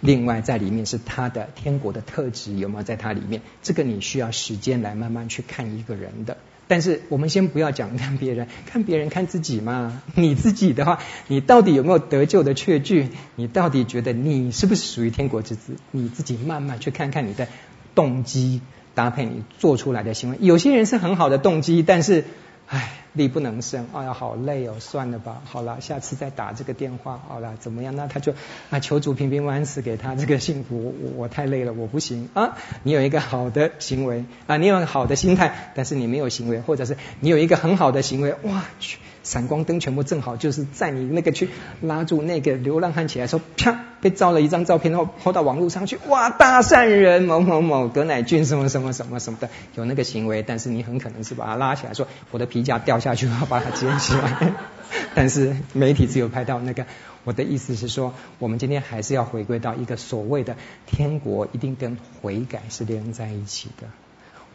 [0.00, 3.42] 另外在里面是他的天国的特质有没有在他里面？
[3.60, 6.36] 这个你需要时间来慢慢去看一个人的。
[6.68, 10.00] 但是我们先不要讲看别人，看别人看自己嘛。
[10.14, 13.08] 你自己的话，你到底有没有得救的确据？
[13.34, 15.74] 你到底觉得你是不是属于天国之子？
[15.90, 17.48] 你自己慢慢去看看你的
[17.96, 18.60] 动机。
[18.94, 22.24] 搭配你做出来的行为，有些人是很好的动机，但是，
[22.66, 27.96] 唉，力不能胜，哎呀，好累哦，算了吧，好了，下次再打这个电话，好了，怎么样？
[27.96, 28.34] 那他就
[28.70, 32.56] 啊，求主平平安安死给他这个幸福，我我太累了，我不行啊。
[32.82, 38.98] 你有一个好的行为啊，你有个好的心态，但是你没有行为，或者是你有一个很好的行为，哇去。
[39.22, 41.48] 闪光灯全部正好，就是在你那个去
[41.80, 54.52] 拉住那个流浪汉起来说，啪，被照了一张照片，然后抛到网络上去，哇，大善人某某某葛乃俊什么什么什么什么的，有那个行为，但是你很可能是把他拉起来说，我的皮夹掉下去，要把它捡起来。
[55.14, 56.86] 但是媒体只有拍到那个，
[57.24, 63.88] 我的意思是说，我们今天还是要回归到一个所谓的天国，一定跟悔改是连在一起的。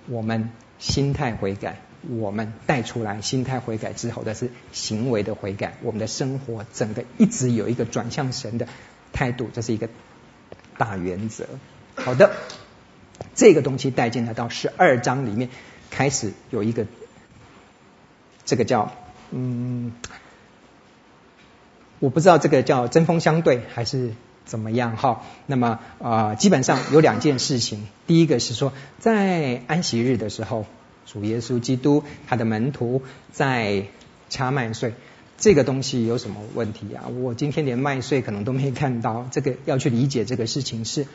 [0.07, 8.67] 我们心态悔改，我们带出来心态悔改之后的是行为的悔改，我们的生活整个一直有一个转向神的
[9.13, 9.89] 态度，这是一个
[10.77, 11.45] 大原则。
[11.95, 12.31] 好的，
[13.35, 15.49] 这个东西带进来到十二章里面，
[15.91, 16.85] 开始有一个
[18.49, 18.91] 这个叫
[19.29, 19.91] 嗯，
[21.99, 24.13] 我不知道这个叫针锋相对还是
[24.45, 25.21] 怎么样哈。
[25.45, 30.65] 那么啊、基本上有两件事情，第一个是说在安息日的时候。
[31.11, 33.85] 主耶稣基督他的门徒在
[34.29, 34.93] 掐麦穗，
[35.39, 37.07] 这个东西有什么问题啊？
[37.07, 41.07] 我今天连麦穗可能都没看到，这个要去理解这个事情是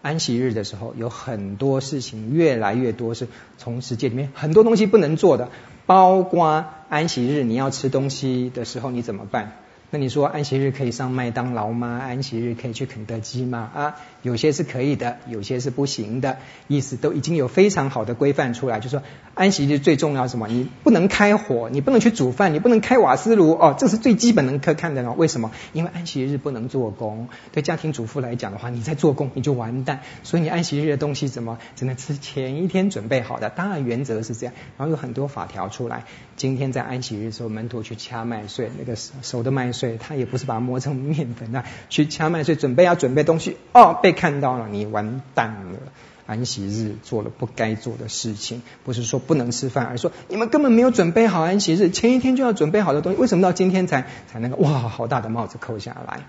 [0.00, 3.26] 安息日的时候有很多事情越来越多是
[3.58, 5.50] 从世界里面很多东西不能做的，
[5.86, 9.52] 包括安息日你要吃东西的时候你怎么办？
[9.94, 12.00] 那你说安息日可以上麦当劳吗？
[12.02, 13.70] 安息日可以去肯德基吗？
[13.74, 19.02] 啊，有些是可以的，有些是不行的，意思都已经有非常好的规范出来，就说
[19.34, 20.48] 安息日最重要什么？
[20.48, 25.14] 你不能开火，你不能去煮饭，你不能开瓦斯炉哦，这是最基本能可看的哦。
[25.14, 25.50] 为什么？
[25.74, 33.50] 因为安息日不能做工，对家庭主妇来讲的话，你在做工你就完蛋，所以你安息日的东西怎么只能吃前一天准备好的？
[33.50, 36.04] 当然原则是这样，然后有很多法条出来。
[36.38, 39.81] 今天在安息日的时候，门徒去掐麦穗，那个熟的麦穗。
[39.82, 45.78] 对，他也不是把它磨成面粉啊，去掐麦穗，准备要准备东西哦，被看到了，你完蛋了。
[46.24, 56.20] 安息日做了不该做的事情，不是说不能吃饭，而是说你们根本没有准备好安息日，前一天就要准备好的东西，为什么到今天才才那个哇，好大的帽子扣下来？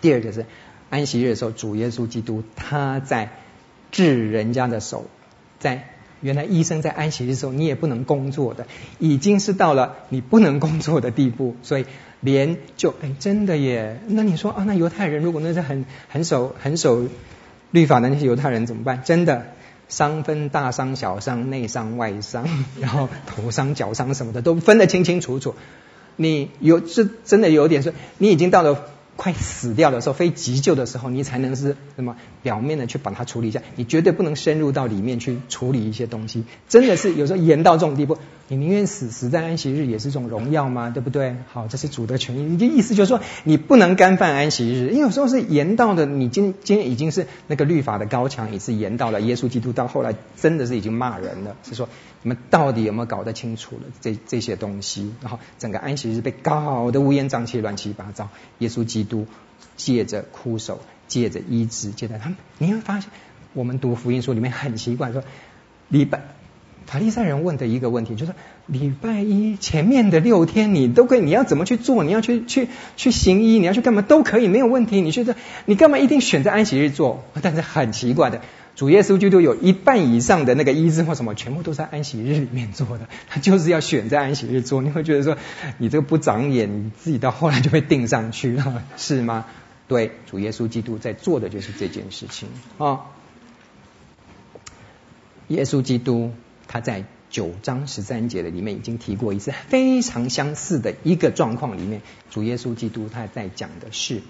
[0.00, 0.44] 第二个是
[0.90, 3.30] 安息日的时候，主耶稣基督他在
[3.92, 5.06] 治人家的手，
[5.60, 5.99] 在。
[6.20, 8.66] 原来医生在安息日的时候，你也不能工作的，
[8.98, 11.86] 已经是到了你不能工作的地步，所以
[12.20, 17.06] 连就哎真的耶，那你说啊，那犹太人如果那是很很守很守
[17.70, 19.02] 律法的那些犹太人怎么办？
[19.04, 19.46] 真的
[19.88, 22.46] 伤分大伤小伤内伤外伤，
[22.80, 25.54] 然后头伤脚伤什么的都分得清清楚楚。
[26.16, 28.86] 你有是真的有点说，你已经到了。
[29.20, 33.60] 快死掉的时候，非急救的时候，你才能是什么表面的去把它处理一下。
[33.76, 36.44] 你绝对不能深入到里面去处理一些东西。
[36.70, 38.16] 真的是有时候严到这种地步，
[38.50, 40.90] 你宁愿死死在安息日也是一种荣耀吗？
[40.90, 41.36] 对不对？
[41.52, 42.42] 好，这是主的权益。
[42.42, 46.04] 你的意思就是说，你不能干犯安息日，因为有时候是严到的。
[46.04, 49.20] 你今今天已经是那个律法的高墙，也是严到了。
[49.20, 51.88] 耶稣基督到后来真的是已经骂人了，是说
[52.22, 55.14] 你们到底有没有搞得清楚了这这些东西？
[55.20, 58.30] 然后整个安息日被搞得乌烟瘴气、乱七八糟。
[58.58, 59.28] 耶稣基督
[59.76, 63.10] 借着枯手，借着医治，借着他们，你会发现，
[63.52, 65.22] 我们读福音书里面很奇怪，说
[65.88, 66.39] 礼拜。
[66.90, 68.32] 法利赛人问的一个问题就是：
[68.66, 72.02] 礼拜一前面的六天你都可以，你要怎么去做？
[72.02, 75.00] 你要去去去行医，你要去干嘛都可以，没有问题。
[75.00, 77.22] 你觉得你干嘛一定选择安息日做？
[77.42, 78.40] 但是很奇怪的，
[78.74, 83.06] 主耶稣基督有一半以上的那个医治或什么，全部都在安息日里面做的。
[83.28, 84.82] 他就是要选在安息日做。
[84.82, 85.36] 你会觉得说，
[85.78, 89.46] 你这个不长眼，你自己到后来就被定上去了，是吗？
[89.86, 92.48] 对，主耶稣基督在做的就是这件事情
[92.78, 93.02] 啊。
[95.46, 96.32] 耶稣基督。
[96.72, 104.22] 他在九章十三节的里面已经提过一次非常相似的一个状况里面，主耶稣基督他在讲的是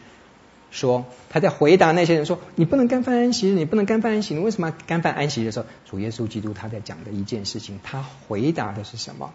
[0.71, 9.35] 说，他在回答那些人说，你不能干犯安息日，你不能干犯安息，你为什么干犯安息的时候，主耶稣基督他在讲的一件事情，他回答的是什么？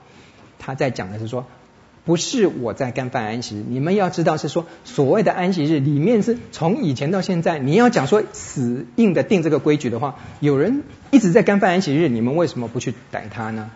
[0.58, 1.46] 他在讲的是说。
[2.06, 13.72] 不是我在干犯安息，你们要知道是说所谓的安息日里面是从以前到现在，你要讲说死硬的定这个规矩的话，有人一直在干犯安息日，你们为什么不去逮他呢？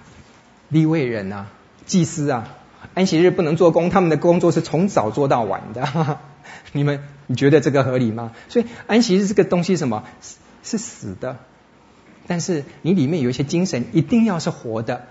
[0.70, 1.48] 利未人啊，
[1.88, 2.56] 祭司啊，
[2.94, 6.22] 安息日不能做工，他们的工作是从早做到晚的，哈哈，
[6.72, 8.34] 你们你觉得这个合理吗？
[8.48, 10.04] 所以安息日这个东西什么
[10.62, 11.38] 是死的，
[12.28, 15.08] 但是你里面有一些精神一定要是活的。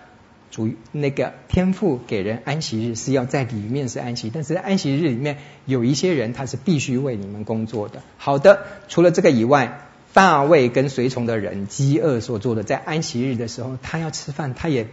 [0.51, 8.03] 主那个天父给人安息日是要在里面是安息，但是在安息日里面有一些人他是必须为你们工作的。
[8.17, 14.89] 好的，除了这个以外，大卫跟随从的人饥饿所做的，在安息日的时候，他要吃饭，他也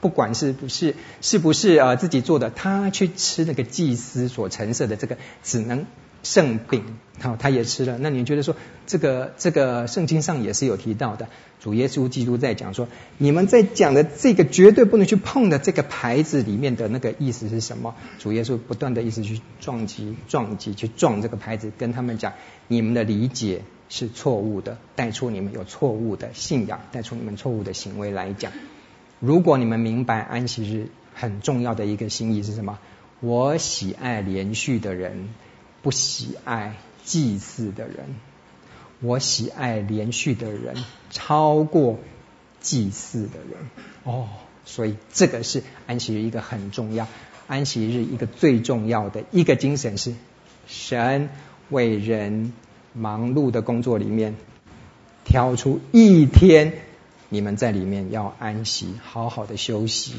[0.00, 5.86] 不管是不是是不是啊自己做的，他去吃那个祭司所陈设的这个只能
[6.22, 6.84] 圣饼，
[7.20, 7.98] 好，他也吃了。
[7.98, 8.56] 那你觉得说
[8.86, 11.28] 这个这个圣经上也是有提到的？
[11.60, 17.94] 主耶稣基督在讲说，你们在讲的这个绝对不能去碰的这个牌子里面的那个意思是什么？
[18.18, 22.32] 主耶稣不断的意思去撞击、撞击、去撞这个牌子，跟他们讲，
[22.66, 28.52] 你们的理解是错误的，带出你们有错误的信仰，带出你们错误的行为来讲。
[29.20, 32.78] 如果你们明白安息日很重要的一个心意是什么？
[33.20, 35.28] 我喜爱连续的人，
[35.82, 38.14] 不喜爱祭祀的人。
[39.00, 40.76] 我喜爱连续的人
[41.10, 41.98] 超过
[42.60, 43.68] 祭祀的人。
[44.04, 44.28] 哦，
[44.64, 47.08] 所以这个是安息日一个很重要，
[47.48, 50.14] 安息日一个最重要的一个精神是，
[50.68, 51.30] 神
[51.68, 52.52] 为人
[52.92, 54.36] 忙碌的工作里面
[55.24, 56.74] 挑出一天，
[57.28, 60.14] 你们在里面要安息，好好的休息。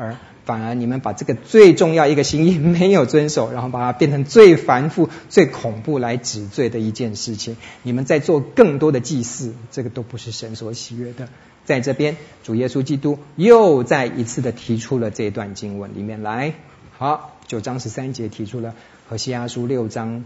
[0.00, 7.56] 而反而你们把这个最重要一个心意没有遵守，然后把它变成最繁复、最恐怖来指罪的一件事情。
[7.82, 11.28] 你们在做更多的祭祀，这个都不是神所喜悦的。
[11.64, 16.54] 在这边，主耶稣基督又再一次的提出了这段经文里面来。
[16.96, 18.76] 好，九章十三节提出了
[19.08, 20.24] 和西阿书六章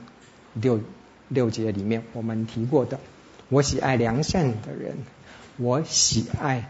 [0.52, 0.80] 六
[1.28, 3.00] 六节里面我们提过的：
[3.48, 4.98] 我喜爱良善的人，
[5.56, 6.68] 我喜爱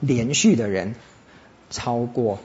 [0.00, 0.96] 连续的人。
[1.70, 2.38] 超过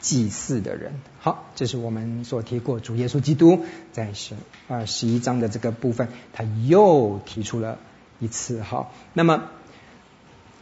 [0.00, 4.34] 祭祀的人，好，这是我们所提过主耶稣基督在十
[4.68, 7.78] 二十一章的这个部分，他又提出了
[8.20, 8.62] 一次。
[8.62, 9.44] 好，那么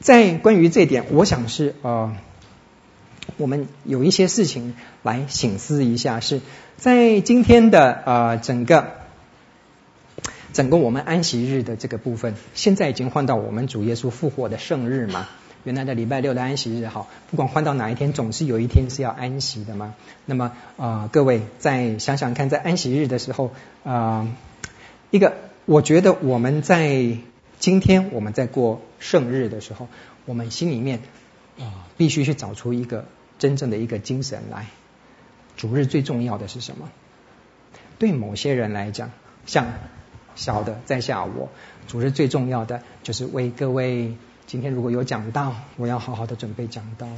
[0.01, 2.17] 在关于这点，我想是呃，
[3.37, 6.41] 我们有一些事情来省思一下，是
[6.77, 8.93] 在今天的呃整个
[10.53, 15.29] 整个我们安息日的这个部分，现在已经换到我们主耶稣复活的圣日嘛。
[15.65, 19.95] 原来的礼拜六的安息日，好，不管换到哪一天，总是有一天是要安息的嘛。
[20.25, 23.53] 那么啊、各位再想想看，在安息日的时候
[23.85, 24.29] 啊、
[25.11, 27.17] 一个我觉得我们在
[27.61, 29.87] 今天我们在过圣日的时候，
[30.25, 30.99] 我们心里面
[31.61, 33.05] 啊、必须去找出一个
[33.39, 34.67] 真正的一个精神来。
[35.57, 36.91] 主日最重要的是什么？
[38.01, 39.13] 对某些人来讲，
[39.47, 39.67] 像
[40.35, 41.51] 小的在下我，
[41.87, 44.17] 主日最重要的就是为各位。
[44.47, 47.09] 今天如果有讲道，我要好好的准备讲道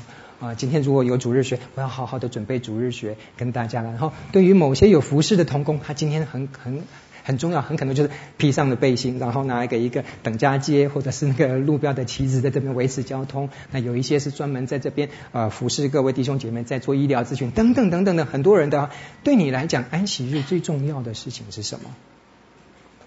[0.40, 0.54] 啊。
[0.54, 3.82] 今天如果有主日学，我要好好的准备主日学跟大家。
[3.82, 6.84] 然后对于某些有服侍的同工，他今天很很
[7.24, 13.48] 很重要，很可能就是披上了背心，然后拿一个一个等家街或者是那个路标的旗子在这边维持交通。
[13.72, 18.90] 那有一些是专门在这边啊服侍各位弟兄姐妹，在做医疗咨询等等等等的很多人的。
[19.24, 21.90] 对你来讲，安息日最重要的事情是什么？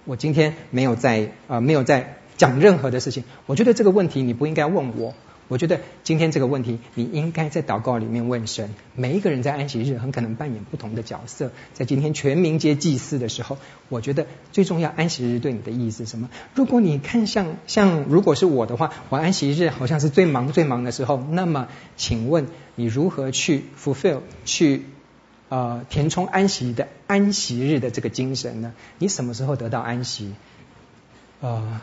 [0.03, 2.16] 我今天没有在啊没有在。
[2.37, 5.13] 讲任何的事情，我觉得这个问题你不应该问我。
[5.49, 8.69] 我觉得今天这个问题，你应该在祷告里面问神。
[8.95, 11.53] 每一个人在安息日很可能扮演不同的角色。
[11.73, 16.29] 在今天全民皆祭祀的时候，我觉得最重要，安息日对你的意义是什么？
[16.53, 21.23] 如果你看像像如果是我的话，我安息日好像是最忙最忙的时候。
[21.31, 24.83] 那么，请问你如何去 fulfill 去
[25.47, 28.73] 呃填充安息的安息日的这个精神呢？
[28.97, 30.33] 你什么时候得到安息？
[31.39, 31.79] 呃。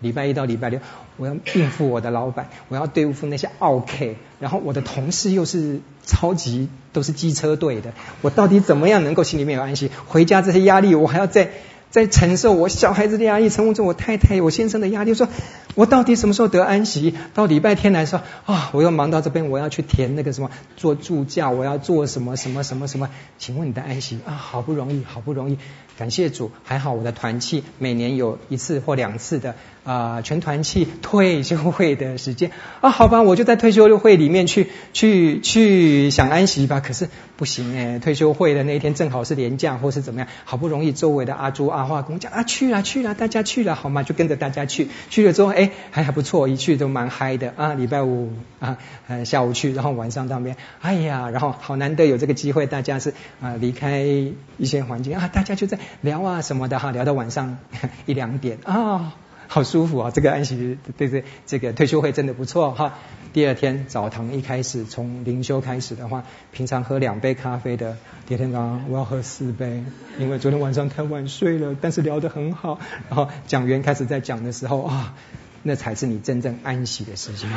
[0.00, 0.80] 礼拜一到礼拜六，
[1.16, 9.90] 我要应付我的老板，我要对付那些奥客，然后我的同事又是超级都是机车队的，我到底怎么样能够心里面有安息？
[10.06, 11.50] 回家这些压力，我还要再
[11.90, 15.28] 再承受我小孩子的压力，承受我太太、我先生的压力，说
[15.74, 17.14] 我到底什么时候得安息？
[17.32, 23.08] 到礼拜天来说啊，我又忙到这边，我要去填那个什么做助教，我要做什么什么什么什么？
[23.38, 25.58] 请问你的安息啊，好不容易，好不容易。
[25.98, 29.54] 感谢主，还好我的团契每年有一次或两次的
[29.84, 36.80] 啊、全团契退休会的时间啊，好吧，我就在退休会里面去去去想安息吧。
[36.80, 44.02] 可是不行哎，退休会的那一天正好是连假或是怎么样，好不容易周围的阿朱阿花跟我讲啊，去了去了，大家去了好吗？
[44.02, 47.74] 就跟着大家去，去了之后哎还还不错，一去都蛮嗨的啊。
[47.74, 48.76] 礼拜五啊
[49.24, 55.78] 下午去，然后晚上当边，哎呀，然后好难得有这个机会，大家是啊离开一些环境啊，大家就在。
[56.00, 57.58] 聊啊什么的哈，聊到晚上
[58.06, 59.14] 一两点啊、
[59.48, 60.10] 好舒服啊！
[60.10, 62.94] 这个安息，对对，这个退休会真的不错哈。
[63.32, 67.96] 第二天澡堂一开始，从灵修开始的话，平常喝两杯咖啡的，
[68.26, 69.84] 第二天早上我要喝四杯，
[70.18, 71.76] 因为昨天晚上太晚睡了。
[71.80, 75.14] 但是聊得很好，然后讲员开始在讲的时候啊，
[75.62, 77.48] 那才是你真正安息的时间。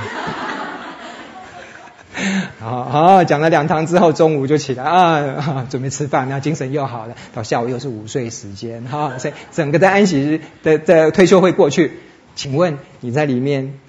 [2.60, 7.16] 好好讲了两堂之后，中午就起来啊，准备吃饭，然后精神又好了。
[7.34, 11.94] 到下午又是午睡时间，哈，所以整个的安息日的的退休会过去。
[12.36, 13.80] 请问你在里面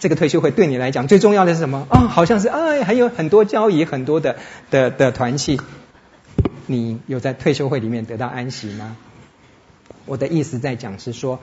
[0.00, 1.86] 这个退休会对你来讲最重要的是什么？
[1.88, 4.36] 啊，好像是哎，还有很多交谊，很多的
[4.70, 5.60] 的的团契。
[6.66, 8.96] 你有在退休会里面得到安息吗？
[10.04, 11.40] 我的意思在讲是说，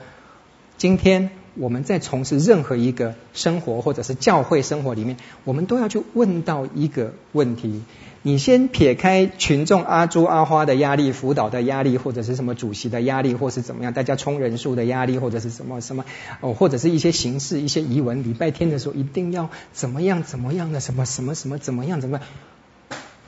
[0.76, 1.30] 今天。
[1.54, 7.82] 我们在从事任何一个生活或者是教会生活里面，我们都要去问到一个问题：
[8.22, 16.04] 你先撇开群众阿朱阿花的压力、辅导的压力，或者是什么主席的压力，或是怎么样，大家冲人数的压力，或者是什么什么
[16.40, 18.22] 哦，或者是一些形式、一些仪文。
[18.22, 22.26] 礼拜天的时候一定要怎么样怎么样的什么什么什么怎么样怎么样？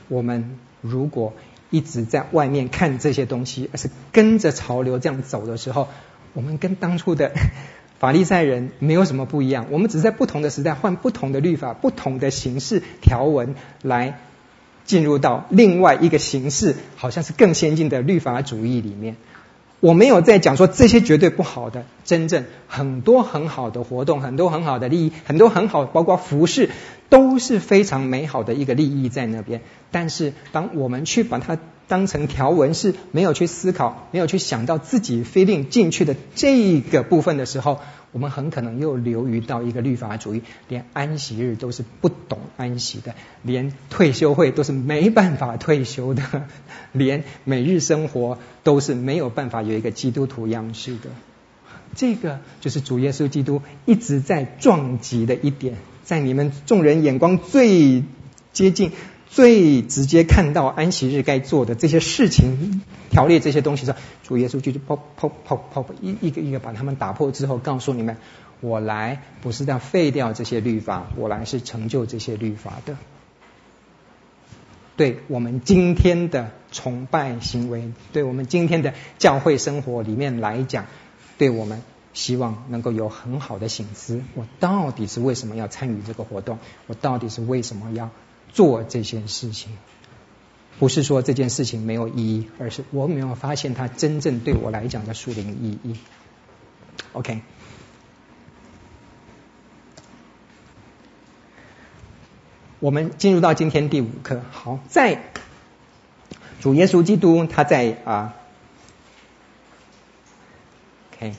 [0.07, 1.33] 我们如果
[1.69, 5.89] 一直在外面看这些东西，而是跟着潮流这样走的时候，
[6.33, 7.33] 我们跟当初的。
[8.03, 14.19] 法利赛人没有什么不一样，我们只是在不同的时代换不同的律法、不同的形式条文来
[14.83, 19.15] 进入到另外一个形式，好像是更先进的律法主义里面。
[19.79, 26.71] 我没有在讲说这些绝对不好的，真正很多很好的活动，很多很好的利益，很多很好，包括服饰，
[27.07, 29.61] 都是非常美好的一个利益在那边。
[29.91, 31.57] 但是当我们去把它
[31.87, 37.79] 当成条文，是没有去思考，没有去想到自己 feeling 进去的这个部分的时候。
[38.13, 46.21] 我们很可能又流于到一个律法主义，连安息日都是不懂安息的，连退休会都是没办法退休的，
[46.93, 51.09] 连每日生活都是没有办法有一个基督徒样式的。
[51.95, 58.03] 这个就是主耶稣基督一直在撞击的一点，在你们众人眼光最
[58.51, 58.91] 接近。
[59.33, 68.17] 最直接看到安息日该做的这些事情，条例这些东西上，主耶稣就就砰砰砰砰一一个一个把他们打破之后，告诉你们：
[68.61, 72.95] 我来不是要废掉这些律法，我来是成就这些律法的。
[74.97, 80.85] 对我们今天的崇拜行为，对我们今天的教会生活里面来讲，
[81.39, 81.81] 对我们
[82.13, 86.59] 希望能够有很好的醒思：我到底是为什么要参与这个活动？
[86.85, 88.11] 我到底是为什么要？
[88.53, 89.71] 做这件事情，
[90.79, 95.97] 不是说这件事情没有意义，而是我没有发现它真正对我来讲的属灵意义。
[97.13, 97.41] OK，
[102.79, 104.41] 我们进入到今天第五课。
[104.51, 105.23] 好，在
[106.61, 108.35] 主耶稣基督他在啊
[111.11, 111.33] ，OK，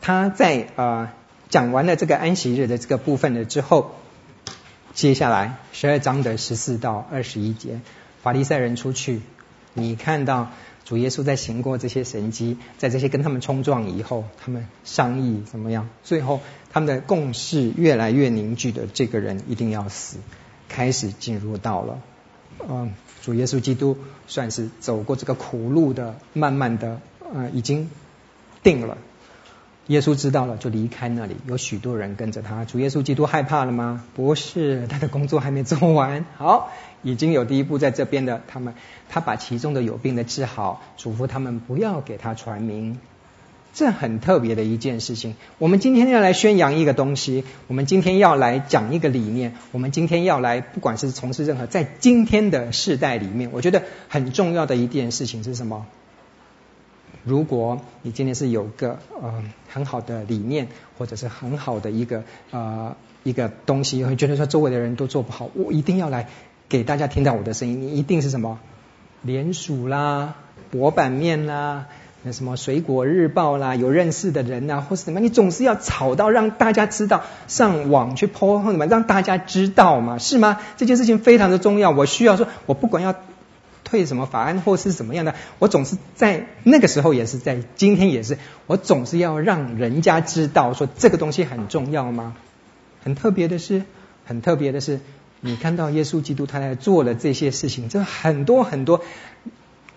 [0.00, 1.14] 他在啊
[1.48, 3.94] 讲完了这个安息日的这个部分了之后。
[4.94, 7.80] 接下来十二章的十四到二十一节，
[8.22, 9.20] 法利赛人出去，
[9.74, 10.50] 你看到
[10.84, 15.88] 主耶稣在行过这些神迹，在这些跟他们冲撞以后，他们商议怎么样？
[16.02, 16.40] 最后
[16.72, 20.16] 他们的共识越来越凝聚的，这个人一定要死，
[20.68, 22.00] 开始进入到了，
[22.68, 27.00] 嗯，主耶稣基督算是走过这个苦路的，慢慢的，
[27.32, 27.90] 呃，已经
[28.62, 28.98] 定了。
[29.88, 31.36] 耶稣知道了，就离开那里。
[31.46, 32.64] 有许多人跟着他。
[32.64, 34.04] 主耶稣基督害怕了吗？
[34.14, 36.24] 不是，他的工作还没做完。
[36.36, 36.70] 好，
[37.02, 38.42] 已经有第一步在这边的。
[38.46, 38.74] 他们，
[39.08, 42.98] 他把其中的有病的治好，嘱咐他们不要给他传名。
[43.74, 45.36] 这很特别的一件事情。
[45.58, 55.86] 我们今天要来宣扬一个东西，我们今天要来讲一个理念，我们今天要来，不管是从事任何，在今天的世代里面，我觉得很重要的一件事情是什么？
[57.28, 66.28] 如果你今天是有个呃很好的理念，或者是很好的一个呃一个东西，会觉得说周围的人都做不好，我一定要来
[66.70, 67.82] 给大家听到我的声音。
[67.82, 68.58] 你一定是什么
[69.20, 70.36] 联署啦、
[70.70, 71.88] 博版面啦、
[72.22, 80.60] 那什么水果日报啦、有认识的人啊，或是什么，你总是要吵到让大家知道，上网去 po 什么，让大家知道嘛，是吗？
[80.78, 81.90] 这件事情非常的重要。
[81.90, 83.14] 我需要说，我不管要。
[83.88, 88.36] 退什么法案或是怎么样的，我总是在那个时候也是在今天也是，
[88.66, 92.36] 我总是要让人家知道说这个东西很重要吗？
[93.02, 93.84] 很特别的是，
[94.26, 95.00] 很特别的是，
[95.40, 99.00] 你看到耶稣基督他在做了这些事情，这很多很多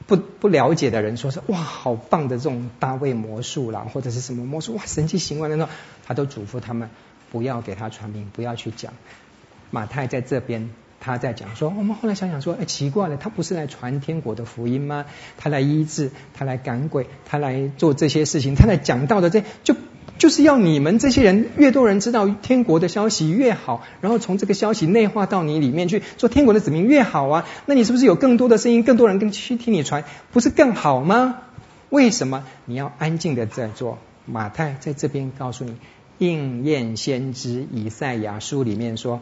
[0.08, 5.74] 不不了解的人说是哇好棒的这种大卫魔术啦，或者是什么魔术哇神奇行为的那种，
[6.06, 6.89] 他都嘱咐他们
[7.30, 8.94] 不要给他传名，不要去讲。
[9.70, 10.70] 马太在这边。
[11.04, 15.06] 他在讲说，我们后来想想说，哎，奇怪了，他不是来传天国的福音吗？
[15.36, 19.76] 他来医治，他来赶鬼，他来做这些事情，他来讲道的这就
[20.20, 27.47] 就是要你们这些人越多人知道天国的消息越好，然后从这个消息内化到你里面去做天国的子民越好啊。
[27.66, 31.39] 那你是不是有更多的声音，更多人跟去听你传，不是更好吗？
[31.89, 33.97] 为什么你要安静的在做？
[34.28, 35.78] 马太在这边告诉你，
[36.20, 39.20] 应验先知以赛亚书里面说。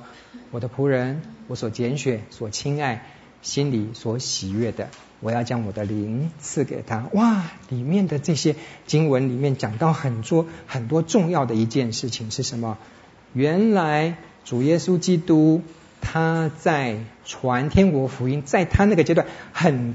[0.52, 3.06] 我的仆人，我所拣选、所亲爱、
[3.44, 4.90] 心里所喜悦的，
[5.20, 7.08] 我要将我的灵赐给他。
[7.14, 8.56] 哇，里面的这些
[8.88, 12.80] 经文里面讲到很多很多重要的一件事情是什么？
[13.34, 15.62] 原来主耶稣基督
[16.02, 19.94] 他在传天国福音，在他那个阶段很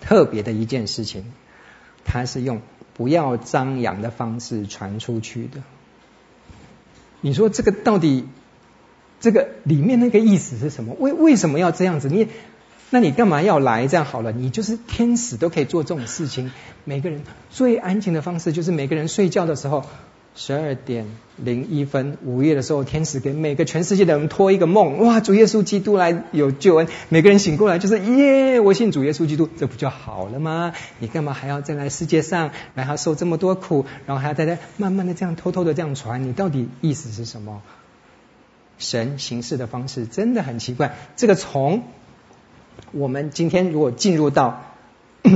[0.00, 1.32] 特别的一件事情，
[2.04, 2.62] 他是用
[2.94, 5.64] 不要张扬的方式传出去的。
[7.20, 8.28] 你说这个到底？
[9.24, 10.94] 这个里面那个意思是什么？
[10.98, 12.10] 为为什么要这样子？
[12.10, 12.28] 你，
[12.90, 13.86] 那你干嘛要来？
[13.86, 16.52] 这样好了，你就是天使都可以做这种事情。
[16.84, 19.86] 每个人最安静的方式，就是每个人睡觉的时候，
[20.34, 21.06] 十二点
[21.38, 30.74] 零一分，午夜的时候，天使给每个全世界的人托一个梦，哇，主耶稣基督来有救恩，每个人醒过来就是耶，我信主耶稣基督，这不就好了吗？
[30.98, 37.62] 你干嘛还要再来世界上，然后受这么多苦，然后还要再来慢慢的这样偷偷的这样传，你到底意思是什么？
[38.78, 41.84] 神行事的方式真的很奇怪，这个从
[42.92, 44.62] 我们今天如果进入到。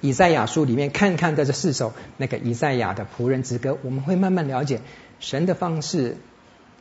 [0.00, 4.80] 以赛亚书里面看看在这四首那个以赛亚的仆人之歌，我们会慢慢了解
[5.20, 6.16] 神的方式。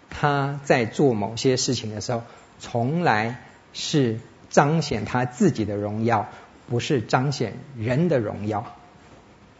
[0.09, 2.23] 他在做某些事情的时候，
[2.59, 4.19] 从来是
[4.49, 6.29] 彰显他自己的荣耀，
[6.67, 8.75] 不是彰显人的荣耀。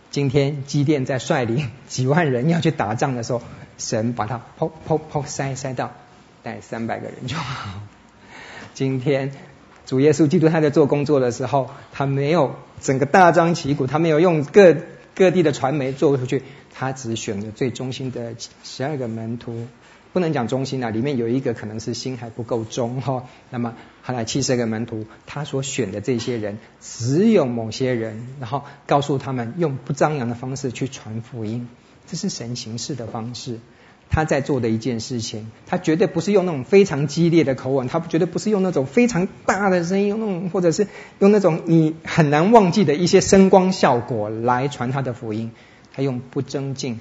[0.09, 3.43] 今天基甸在率领几万人要去打仗的时候，
[3.81, 5.91] 神把他砰砰砰塞塞到
[6.43, 7.81] 带三百个人就好。
[8.73, 9.31] 今天。
[9.83, 14.77] 主耶稣基督他在做工作的时候，他没有整个大张旗鼓，他没有用各
[15.13, 19.67] 各地的传媒做出去，他只选了最忠心的十二个门徒，
[20.13, 23.25] 不能讲忠心啊，里面有一个可能是心还不够忠哈。
[23.49, 31.67] 那么后来七十个门徒，他所选的这些人，只有某些人，然后告诉他们用不张扬的方式去传福音，
[32.07, 33.59] 这是神行事的方式。
[34.11, 40.87] 他在做的一件事情，他绝对不是用那种非常激烈的口吻，他绝对不是用那种非常大的声音，用那种或者是
[41.19, 45.51] 用那种你很难忘记的一些声光效果来传他的福音。
[45.93, 46.99] 他用不增进，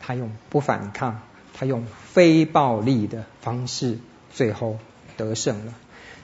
[0.00, 1.20] 他用不反抗，
[1.52, 3.98] 他用非暴力的方式，
[4.32, 4.78] 最后
[5.16, 5.74] 得胜了。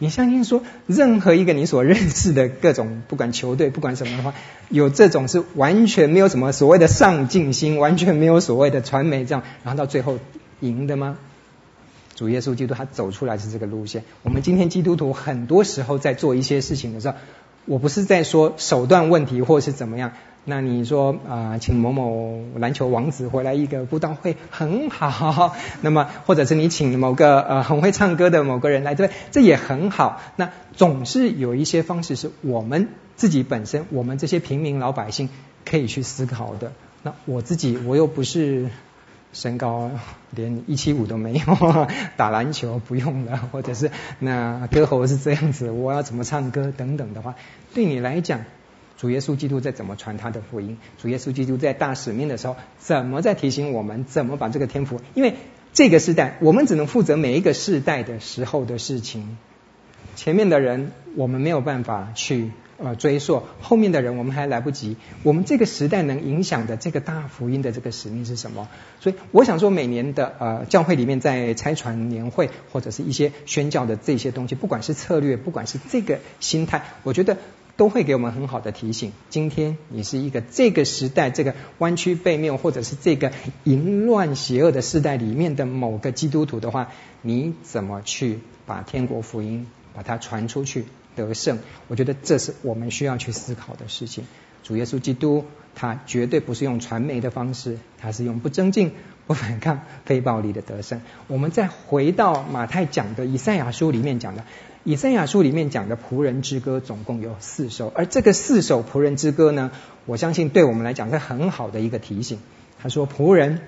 [0.03, 4.35] 你相信说，任何一个你所认识的各种不管球队不管什么的话，
[4.69, 10.19] 有这种是完全没有什么所谓的上进心，完全没有所谓的传媒这样，然后到最后
[10.59, 11.19] 赢的吗？
[12.17, 14.03] 主耶稣基督他走出来是这个路线。
[14.25, 17.15] 我们今天基督徒很多时候在做一些事情的时候，
[17.67, 20.15] 我不是在说手段问题或是怎么样。
[20.45, 30.21] 那你说啊、请某某篮球王子回来一个布道会很好，那么或者是你请某个呃很会唱歌的某个人来，对，这也很好。
[30.35, 35.29] 那总是有一些方式是我们自己本身，我们这些平民老百姓
[35.65, 36.73] 可以去思考的。
[37.05, 38.69] 那我自己我又不是
[39.33, 39.93] 身高
[40.31, 41.87] 连一七五都没有，
[42.19, 47.37] 打篮球不用了，或者是那歌喉是这样子，我要怎么唱歌等等的话，
[47.75, 48.41] 对你来讲。
[49.03, 50.79] 主耶稣基督在怎么传他的福音？
[50.97, 55.01] 主耶稣基督在大使命的时候，怎么在提醒我们怎么把这个天赋？
[55.15, 55.35] 因为
[55.73, 59.37] 这个时代，我们只能负责每一个世代的时候的事情。
[60.15, 64.97] 前面的人我们没有办法去呃追溯，后面的人我们还来不及。
[65.25, 68.69] 我们这个时代能影响的这个大福音的这个使命是什么？
[69.01, 77.37] 所以我想说，每年的呃教会里面在拆传年会或者是一些宣教的这些东西，不管是策略，不管是这个心态，我觉得。
[77.77, 79.13] 都会给我们很好的提醒。
[79.31, 83.33] 今天你是一个这个时代、这个弯曲背面，或者是这个
[83.65, 86.91] 淫乱邪恶的时代里面的某个基督徒的话，
[87.23, 90.85] 你怎么去把天国福音把它传出去
[91.17, 91.59] 得胜？
[91.89, 94.25] 我觉得这是我们需要去思考的事情。
[94.63, 95.45] 主耶稣基督
[95.75, 98.93] 他绝对不是用传媒的方式，他是用不增进、
[99.27, 101.01] 不反抗、非暴力的得胜。
[101.27, 104.45] 我们再回到马太讲的以赛亚书里面讲的。
[104.85, 109.71] 以赛亚书里面讲的仆人之歌总共有四首，而这个四首仆人之歌呢，
[110.07, 112.41] 我相信对我们来讲是很好的一个提醒。
[112.83, 113.61] 他说仆人，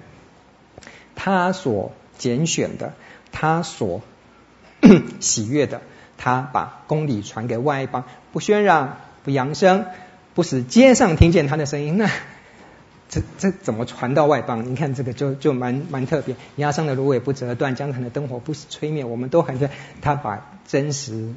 [1.15, 2.95] 他所拣选的，
[3.31, 4.03] 他所
[5.21, 5.83] 喜悦的，
[6.19, 9.87] 他把公理传给外邦，不喧嚷，不扬声，
[10.35, 11.97] 不使街上听见他的声音。
[11.97, 12.11] 那
[13.15, 14.69] 这这怎么传到外邦？
[14.69, 16.35] 你看这个就就蛮蛮特别。
[16.57, 19.05] 压伤的芦苇不折断，江河的灯火不吹灭。
[19.05, 21.33] 我们都很在他把真实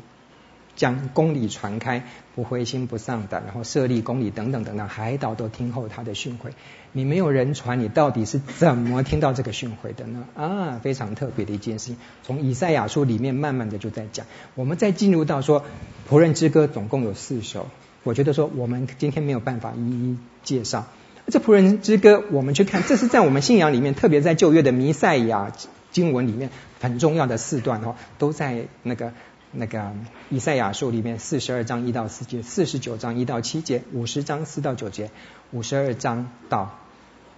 [0.75, 2.03] 将公理传开，
[2.33, 6.49] 不灰心不丧胆，然后设立公理等等等等，海岛都听候他的训诲。
[6.93, 10.25] 你没有人传，你到底是怎么听到这个训诲的呢？
[10.35, 11.97] 啊，非常特别的一件事情。
[12.23, 14.25] 从以赛亚书里面慢慢的就在讲。
[14.55, 15.63] 我们再进入到说
[16.09, 17.67] 仆人之歌，总共有四首。
[18.03, 20.87] 我觉得说我们今天没有办法一一介绍。
[21.29, 25.51] 这仆人之歌，我们去看，这是在我们信仰里面，特别在旧约的弥赛亚
[25.91, 26.49] 经文里面
[26.79, 29.11] 很重要的四段哦，都在那个
[29.51, 29.91] 那个
[30.29, 35.11] 以赛亚书里面四十二章一到四节，四十九章一到七节，五十章四到九节，
[35.51, 36.79] 五十二章到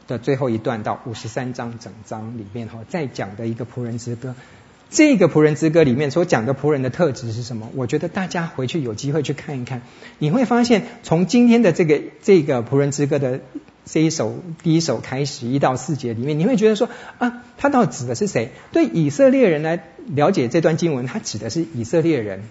[0.08, 4.36] 的最后一段到五十三章整章里面哈，在讲的一个仆人之歌。
[4.92, 7.70] 这个仆人之歌里面所讲的仆人的特质是什么？
[7.76, 9.82] 我觉得大家回去有机会去看一看，
[10.18, 13.42] 你会发现从今天的这个这个仆人之歌的
[13.86, 18.52] 这一首第一首开始一到四节里面，你会觉得说啊，他到底指的是谁？
[18.72, 22.44] 对以色列人来了解这段经文，他指的是以色列人。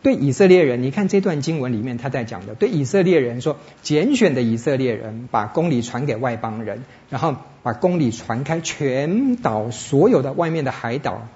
[0.00, 11.26] 对以色列人，你看这段经文里面他在讲的，对以色列人说，拣选的以色列人把公理传给外邦人，然后把公理传开，全岛所有的外面的海岛，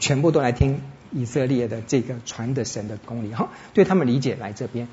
[0.00, 0.80] 全部都来听
[1.12, 4.88] 以色列的这个传的神的公理，哈，对他们理解来这边。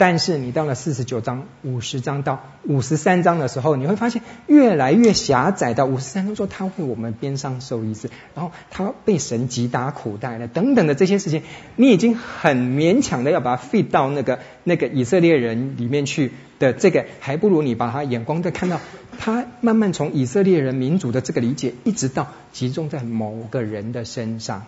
[0.00, 5.74] 但是你到了四十九章、五十章到五十三章的时候，你会发现越来越狭窄。
[5.74, 11.42] 到五十三章说他为我们边上受一次，然后他被神击打苦待了等等的这些事情，
[11.76, 18.80] 你已经很勉强的要把它 fit 到那个那个以色列人里面去的这个，还不如你把他眼光再看到
[19.18, 24.64] 他慢慢从以色列人民族的这个理解，一直到集中在某个人的身上。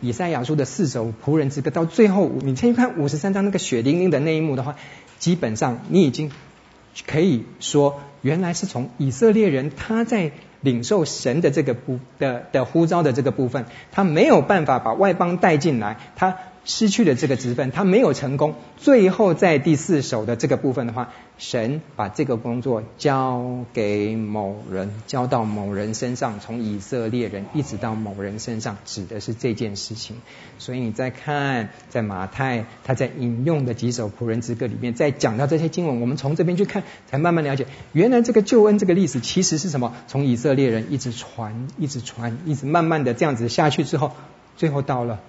[0.00, 4.76] 以赛亚书的四首仆人之歌，到最后你先去看五十三章那个血淋淋的那一幕的话，
[5.18, 6.30] 基本上你已经
[7.06, 16.36] 可以说，原来是从以色列人他在领受神的这个部的的呼召的这个部分，他没有办法把外邦带进来，他。
[16.64, 18.54] 失去了这个职分，他没有成功。
[18.76, 30.16] 最后在第四首的这个部分的话，神把这个工作交给某人，交到某人身上，从以色列人一直到某人身上，指的是这件事情。
[30.58, 39.94] 所以你再看，在马太他在引用的几首仆人之歌里面，在讲到这些经文，我们从这边去看，才慢慢了解，原来这个救恩这个历史其实是什么？
[40.06, 44.12] 从以色列人一直传，一直传，一直慢慢的这样子下去之后，
[44.56, 45.20] 最后到了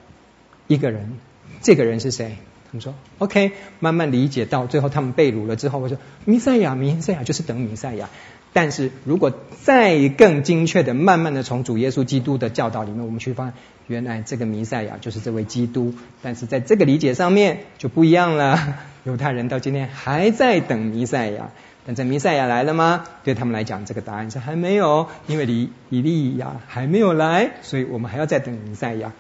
[0.70, 1.18] 一个人。
[1.62, 2.38] 这个人是谁？
[2.72, 8.08] 他们说：“OK，慢慢理解到最后，他们被掳了之后，我说弥赛亚，弥赛亚就是等弥赛亚。
[8.54, 13.54] 但是如果再更精确的，慢慢的从主耶稣基督的教导里面，我们去发现，
[13.88, 15.96] 原来这个弥赛亚就是这位基督。
[16.22, 18.78] 但是在这个理解上面就不一样了。
[19.04, 21.50] 犹太人到今天还在等弥赛亚，
[21.86, 23.04] 但这弥赛亚来了吗？
[23.24, 29.12] 对他们来讲，这个答案是还没有，因为离以利亚还没有来，所以我们还要再等弥赛亚。”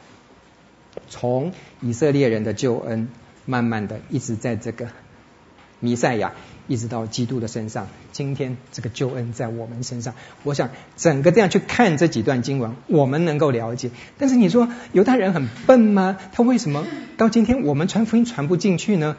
[1.07, 3.07] 从以色列人的救恩，
[3.45, 4.87] 慢慢的一直在这个
[5.79, 6.33] 弥赛亚，
[6.67, 7.87] 一直到基督的身上。
[8.11, 13.91] 今天这个救恩在我们身上，我想整个这样去看这几段经文，我们能够了解。
[14.17, 16.17] 但是你说犹太人很笨吗？
[16.33, 16.85] 他为什么
[17.17, 19.15] 到今天我们传福音传不进去呢？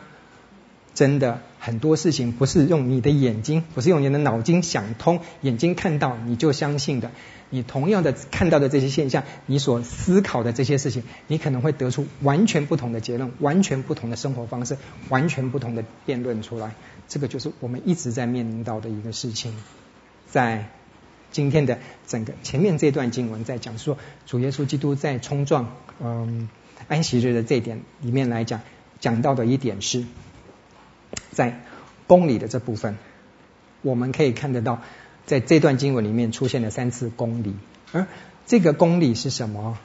[0.95, 7.11] 真的很多事情不是用你的眼睛，不是用你的脑筋想通，眼睛看到你就相信的。
[7.53, 14.77] 你同样的看到的这些现象，你所思考的这些事情，你可能会得出完全不同的结论，完全不同的生活方式，
[15.09, 16.75] 完全不同的辩论出来。
[17.09, 19.57] 这个就是我们一直在面临到的一个事情。
[20.29, 20.69] 在
[21.33, 26.49] 今天的整个前面这段经文在讲说，主耶稣基督在冲撞嗯
[26.87, 28.61] 安息日的这一点里面来讲，
[29.01, 30.05] 讲到的一点是
[31.31, 31.63] 在
[32.07, 32.97] 公理的这部分，
[33.83, 34.81] 我们可以看得到。
[35.27, 37.55] 在这段经文里面出现了三次公理，
[37.93, 38.09] 而
[38.47, 39.79] 这个公理是什么？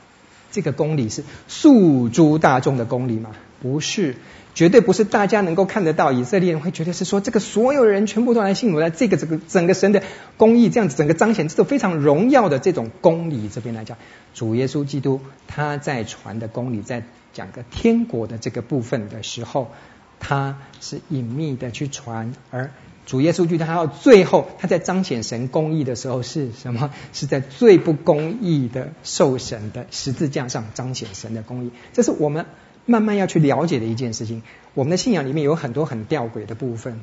[0.51, 3.31] 这个公理是诉诸大众的公理吗？
[3.61, 4.15] 不是，
[4.55, 6.11] 绝对不是大家能够看得到。
[6.11, 10.01] 以色列人会觉得是说，这个所有人全部都来信我了，这个这个整个神的
[10.37, 13.49] 公义这样子整个彰显，这种非常荣耀的这种公理。
[13.49, 13.97] 这边来讲，
[14.33, 19.71] 主耶稣基督他在传的公理，在讲个天国的这个部分的时候，
[20.19, 22.71] 他是隐秘的去传，而。
[23.07, 26.91] 主耶稣基督，他到最后，他在彰显神公义的时候是什么？
[27.13, 31.71] 是在最不公义的受审的十字架上彰显神的公义。
[31.93, 32.47] 这是我们
[32.87, 34.41] 慢慢要去了解的一件事情。
[34.73, 36.99] 我们的信仰里面有很多很吊诡的部分。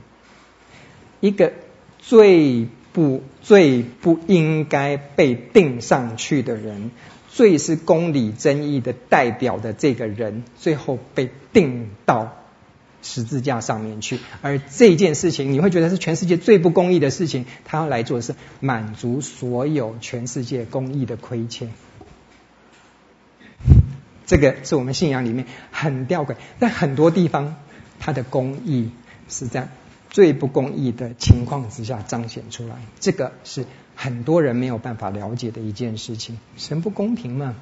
[1.20, 1.52] 一个
[2.00, 6.90] 最不最不应该被钉上去的人，
[7.30, 12.41] 最是公理正义的代表的这个人，最后被钉到。
[13.02, 21.72] 十字架上面去，而这件事情你会觉得是全世界最不公义的事情，他要来做的是满足所有全世界公义的亏欠。
[24.24, 27.56] 这个是我们信仰里面很吊诡，在很多地方，
[27.98, 28.90] 他的公义
[29.28, 29.68] 是在
[30.08, 36.38] 最不公义的情况之下彰显出来，这个是很多人没有办法了解的一件事情。
[36.56, 37.56] 神不公平吗？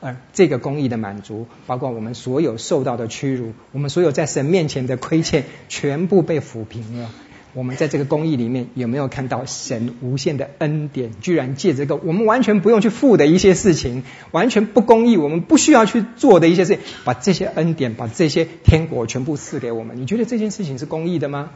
[0.00, 7.10] 而这个公义的满足，包括我们所有受到的屈辱，我们所有在神面前的亏欠，全部被抚平了。
[7.52, 11.10] 我们在这个公义里面有没有看到神无限的恩典？
[11.20, 20.00] 居然借这个我们完全不用去付的一些事情，完全不公义，我们不需要去做的一些事情，把这些恩典，把这些天国全部赐给我们。
[20.00, 21.50] 你觉得这件事情是公义的吗？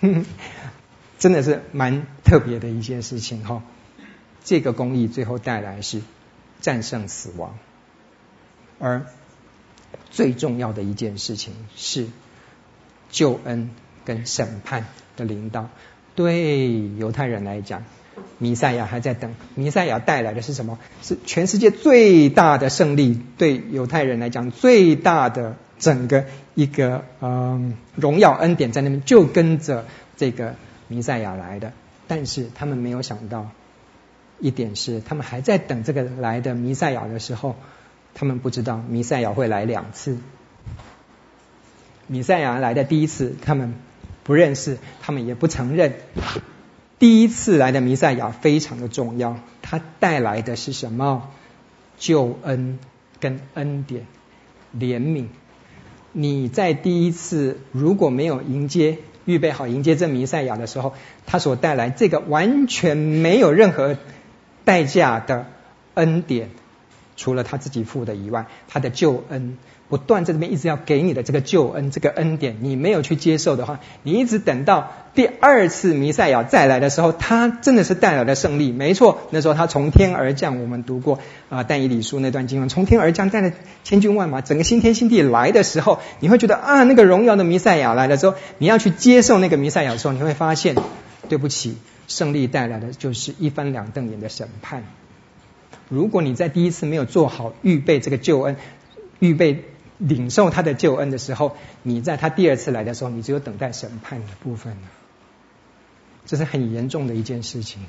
[1.18, 3.62] 真的是蛮特别的一件事情哈。
[4.44, 6.00] 这个公义最后带来是
[6.60, 7.58] 战胜死亡。
[8.78, 9.06] 而
[10.10, 12.06] 最重要的一件事情是
[13.10, 13.70] 救恩
[14.04, 15.68] 跟审判的领导。
[16.14, 17.82] 对犹太人来讲，
[18.38, 19.34] 弥赛亚还在等。
[19.56, 20.78] 弥赛亚带来的是什么？
[21.02, 23.20] 是全世界最大的胜利。
[23.36, 30.54] 对犹太人来讲，最大的整个一个嗯荣耀恩典在那边就跟着这个
[30.86, 31.72] 弥赛亚来的，
[32.06, 33.50] 但是他们没有想到
[34.38, 37.56] 一点是，他们还在等这个来的弥赛亚的时候，
[38.14, 40.18] 他们不知道弥赛亚会来两次。
[42.06, 43.74] 弥赛亚来的第一次，他们
[44.22, 45.94] 不认识，他们也不承认。
[46.98, 51.28] 第一次来的弥赛亚非常的重要，他带来的是什么？
[51.96, 52.78] 救恩
[53.20, 54.06] 跟恩典、
[54.76, 55.26] 怜悯。
[56.12, 60.94] 你在第一次如果没有迎接、预备好迎接这弥赛亚的时候，
[61.26, 63.96] 他所带来这个完全没有任何
[64.64, 65.46] 代价的
[65.94, 66.50] 恩典，
[67.16, 69.56] 除了他自己付的以外，他的救恩。
[69.86, 78.72] 不断在这边一直要给你的这个救恩，这个恩典，你没有去接受的话，你一直等到第二次弥赛亚再来的时候，他真的是带来了胜利。
[78.72, 83.52] 没错，那时候他从天而降，我们读过啊但以理书那段经文，从天而降带了
[83.84, 90.76] 千军万马，整个新天新地来的时候，你会觉得啊，那个荣耀的弥赛亚来了之后，你要去接受那个弥赛亚的时候，你会发现，
[91.28, 91.76] 对不起，
[92.08, 94.82] 胜利带来的就是一翻两瞪眼的审判。
[95.88, 98.56] 如果你在第一次没有做好预备这个救恩，
[99.18, 99.64] 预备。
[99.96, 104.82] 领受他的救恩的时候，你在他第二次来的时候，你只有等待审判的部分了。
[106.26, 107.80] 这是很严重的一件事情。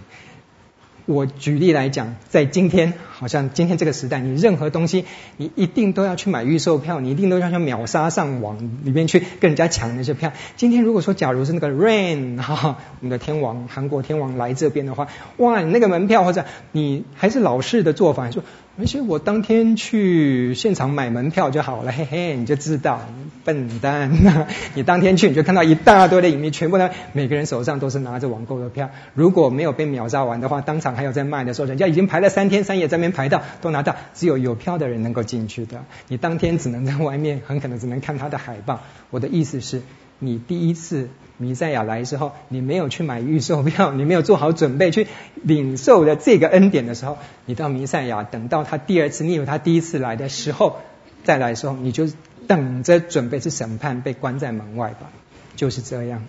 [1.07, 2.93] 我举例来讲，在今天，
[3.25, 5.03] 好像今天这个时代，你任何东西，
[5.37, 10.31] 你一定都要去买预售票，你一定都要去秒杀上网里面去跟人家抢那些票。
[10.57, 15.07] 今天如果说，假如是那个 Rain 哈，我们的天王，韩国天王来这边的话，
[15.37, 18.43] 哇，你那个门票或者你还是老式的做法，说。
[18.77, 22.99] 而且我当天去现场买门票就好了，嘿嘿，你就知道，
[23.45, 24.47] 笨蛋呐！
[24.73, 28.89] 你当天去你就看到一大堆的影迷，全部呢，每个人手上都是拿着网购的票。
[29.13, 35.85] 如果没有被秒杀完的话，当场还有在卖的时候，人家已经排了三天三夜在那边排到都拿到，只有有票的人能够进去的。
[36.09, 38.81] 你当天只能在外面，很可能只能看他的海报。
[39.09, 39.81] 我的意思是，
[40.19, 41.09] 你第一次。
[41.37, 50.77] 弥赛亚来的时候，你没有去买预售票，你没有做好准备去领受的这个恩典的时候，你到弥赛亚，等到他第二次，你以为他第一次来的时候
[51.25, 52.07] 再来的时候，你就
[52.47, 55.09] 等着准备去审判，被关在门外吧，
[55.57, 56.23] 就是这样。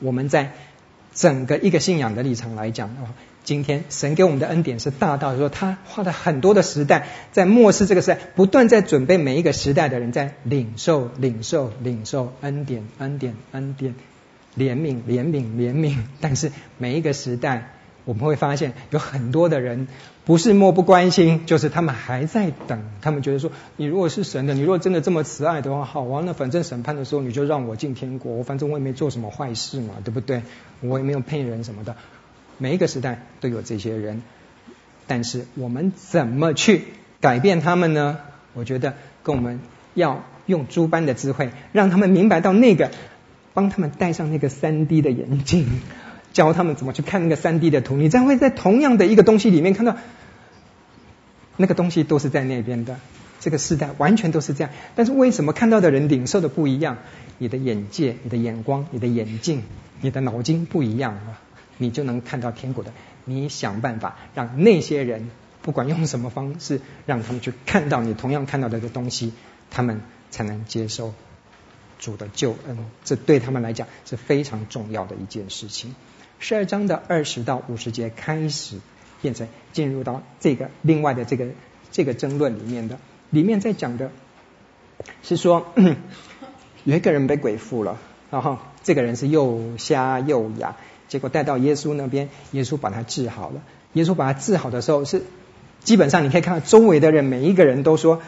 [0.00, 0.52] 我们在
[1.14, 3.08] 整个一个信仰的立场来讲的话。
[3.48, 13.94] 今天神给我们的恩典是大到说，他花了很多的时代，在末世这个时代，不断在准备每一个时代的人在领受、领受、领受恩典、恩典、恩典、
[14.54, 15.96] 怜悯、怜悯、怜悯。
[16.20, 17.70] 但是每一个时代，
[18.04, 19.88] 我们会发现有很多的人
[20.26, 22.82] 不是漠不关心，就是他们还在等。
[23.00, 30.42] 他们觉得说，你如果是神的，你如果真的这么慈爱的话，好啊，那反正审判的时候你就让我进天国，反正我也没做什么坏事嘛，对不对？
[30.82, 31.96] 我也没有骗人什么的。
[32.58, 34.22] 每一个时代都有这些人，
[35.06, 36.84] 但是我们怎么去
[37.20, 38.18] 改变他们呢？
[38.54, 39.60] 我觉得跟我们
[39.94, 42.90] 要用诸般的智慧，让他们明白到那个，
[43.54, 45.80] 帮他们戴上那个三 D 的眼镜，
[46.32, 47.96] 教他们怎么去看那个三 D 的图。
[47.96, 49.96] 你将会在同样的一个东西里面看到，
[51.56, 52.98] 那个东西都是在那边的。
[53.40, 56.98] 这个时代完全都是这样，但是为什么看到的人领受的不一样？
[57.38, 59.62] 你的眼界、你的眼光、你的眼镜、
[60.00, 61.40] 你的脑筋不一样啊。
[61.78, 62.92] 你就能看到天国的。
[63.24, 65.30] 你想办法让那些人，
[65.62, 69.32] 不管用什么方式，让他们去看到你同样看到的个东西，
[69.70, 70.00] 他们
[70.30, 71.12] 才能接受
[71.98, 72.78] 主的救恩。
[73.04, 75.94] 这对他们来讲是非常重要的一件事情。
[76.38, 78.78] 十二章的二十到五十节开始
[79.20, 81.48] 变成进入到这个另外的这个
[81.90, 82.98] 这个争论里面的，
[83.28, 84.10] 里面在讲的
[85.22, 85.66] 是说，
[86.84, 87.98] 有一个人被鬼附了，
[88.30, 90.76] 然后这个人是又瞎又哑。
[91.08, 93.62] 结果带到耶稣那边，耶稣把他治好了。
[93.94, 95.22] 耶稣把他治好的时候，是
[95.82, 98.20] 基本上你可以看到周围的人每一个人都说：“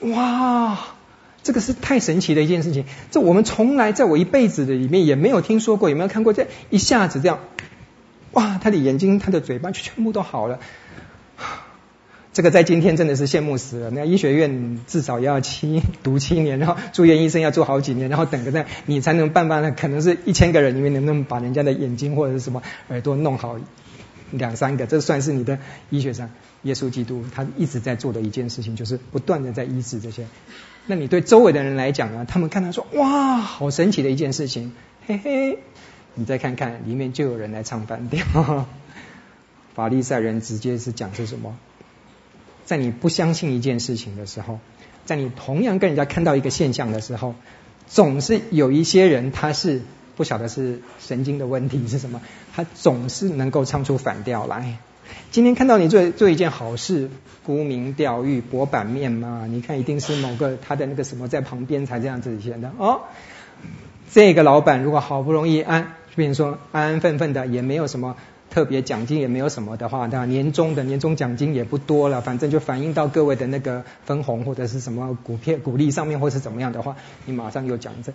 [0.00, 0.78] 哇，
[1.42, 2.84] 这个是太神奇的一件事情！
[3.10, 7.40] 这我们从来在我一辈子的里面也没有听说过，也没有看过这一下子这样，
[8.32, 10.58] 哇，他的眼睛、他的嘴巴全部都好了。”
[12.32, 13.90] 这个在今天真的是羡慕死了。
[13.90, 19.74] 那医学院至少要七读七年，然后住院医生要做好几年，然后等个那你才能办办。
[19.74, 23.58] 可能是一千个人里面能不能把人家的眼睛或者是什么耳朵弄好
[24.30, 25.58] 两三个，这算是你的
[25.90, 26.30] 医学上。
[26.62, 30.26] 耶稣基督他一直在做的一件事情，就是不断的在医治这些。
[30.86, 32.24] 那你对周围的人来讲呢？
[32.26, 34.72] 他们看他说哇，好神奇的一件事情，
[35.06, 35.58] 嘿嘿。
[36.14, 38.66] 你再看看里面就有人来唱反调，
[39.74, 41.56] 法利赛人直接是讲是什么？
[42.64, 44.58] 在你不相信一件事情的时候，
[45.04, 47.34] 在你同样跟人家看到一个现象的时候，
[47.86, 49.82] 总是有一些人他是
[50.16, 52.20] 不晓得是神经的问题是什么，
[52.54, 54.78] 他总是能够唱出反调来。
[55.30, 57.10] 今天看到你做做一件好事，
[57.44, 59.46] 沽名钓誉、博版面嘛？
[59.48, 63.02] 你看一定是某个他的那个什么在旁边才这样子显的哦。
[64.10, 68.16] 这个老板如果好不容易安，比如说安安分分的，也没有什么
[68.52, 78.12] 特别奖金，也没有什么的话，那年终的年终奖金也不多了，反正就反映到各位的那个分红或者是什么股票股利上面，或是怎么样的话，你马上又讲这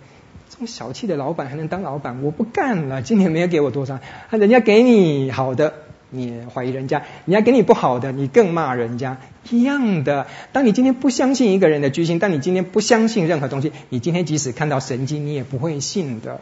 [0.48, 2.22] 这么小气的老板还能当老板？
[2.22, 3.98] 我不干了，今年没有给我多少，
[4.30, 5.74] 人家给你好的。
[6.10, 9.18] 你怀疑人家，人家给你不好的，你更骂人家
[9.50, 10.26] 一样的。
[10.52, 16.40] 当你今天不相信一个人的居心，当你今天不相信任何东西，你今天即使看到神迹，你也不会信的。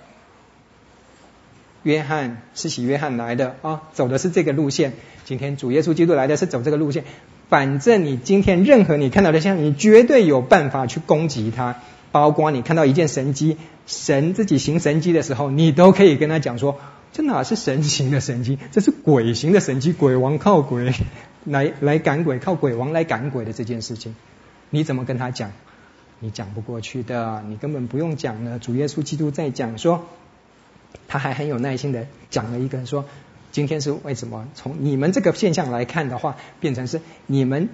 [1.87, 4.95] 约翰，是洗约翰来的啊，走的是这个路线。
[5.25, 7.05] 今天主耶稣基督来的是走这个路线。
[7.49, 11.77] 反正你今天任何你看到的像你绝对有办法去攻击他。
[12.11, 13.57] 包括你看到一件神迹，
[13.87, 16.81] 神自己行神迹的时候，你都可以跟他讲说。
[17.13, 19.93] 这哪是神行的神迹，这是鬼行的神迹。
[19.93, 20.93] 鬼王靠鬼
[21.45, 24.17] 来来赶鬼，靠鬼王来赶鬼的这件事情，
[24.71, 25.53] 你怎么跟他讲？
[26.19, 28.59] 你讲不过去的，你根本不用讲了。
[28.59, 30.07] 主耶稣基督在讲说，
[31.09, 33.05] 他还很有耐心的讲了一个说，
[33.53, 34.49] 今天是为什么？
[34.55, 37.69] 从你们这个现象来看的话，变成是你们。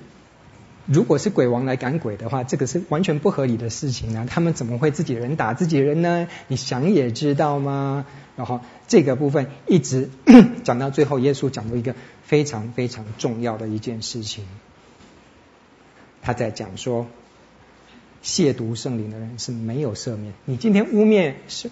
[0.84, 4.26] 如果是鬼王来赶鬼的话，这个是完全不合理的事情啊！
[4.28, 6.26] 他们怎么会自己人打自己人呢？
[6.48, 8.04] 你想也知道吗？
[8.36, 10.10] 然后这个部分一直
[10.64, 11.94] 讲到最后，耶稣讲了一个
[12.24, 14.44] 非常非常重要的一件事情，
[16.20, 17.06] 他在讲说，
[18.24, 20.32] 亵渎圣灵的人是没有赦免。
[20.46, 21.70] 你今天污蔑是。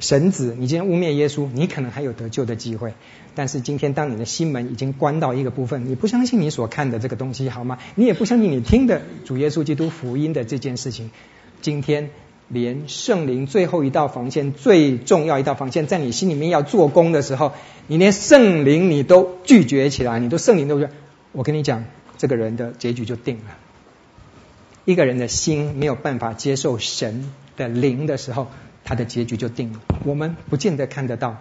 [0.00, 2.94] 神子，你今天污蔑耶稣，你可能还有得救的机会。
[3.36, 7.78] 但是今天，当你的心门已经关到一个部分，你不相信你所看的这个东西，好吗？
[7.94, 11.10] 你也不相信你听的主耶稣基督福音的这件事情。
[11.62, 12.10] 今天，
[12.48, 17.52] 连圣灵最后一道防线、最重要一道防线，在你心里面要做工的时候，
[17.86, 20.88] 你连圣灵你都拒绝起来，你都圣灵都不，
[21.32, 21.84] 我跟你讲，
[22.18, 23.56] 这个人的结局就定了。
[24.84, 28.48] 一个人的心没有办法接受神的灵的时候。
[28.84, 31.38] 他的结局就定了，我们不见得看得到，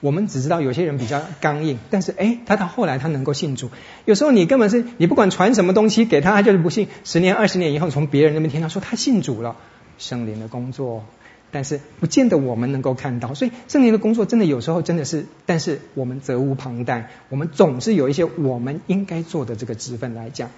[0.00, 3.70] 我们只知道有些人比较刚硬，但是诶，他到后来他能够信主。
[4.04, 6.88] 有时候你根本是你不管传什么东西给他，他就是不信。
[7.04, 9.56] 十年二十年以后，从别人那边听到说他信主了，
[9.98, 11.04] 圣灵的工作，
[11.52, 13.34] 但是不见得我们能够看到。
[13.34, 20.50] 所以圣灵的工作真的有时候真的是，但是我们责无旁贷，我们总是有一些我们应该做的这个职分来讲，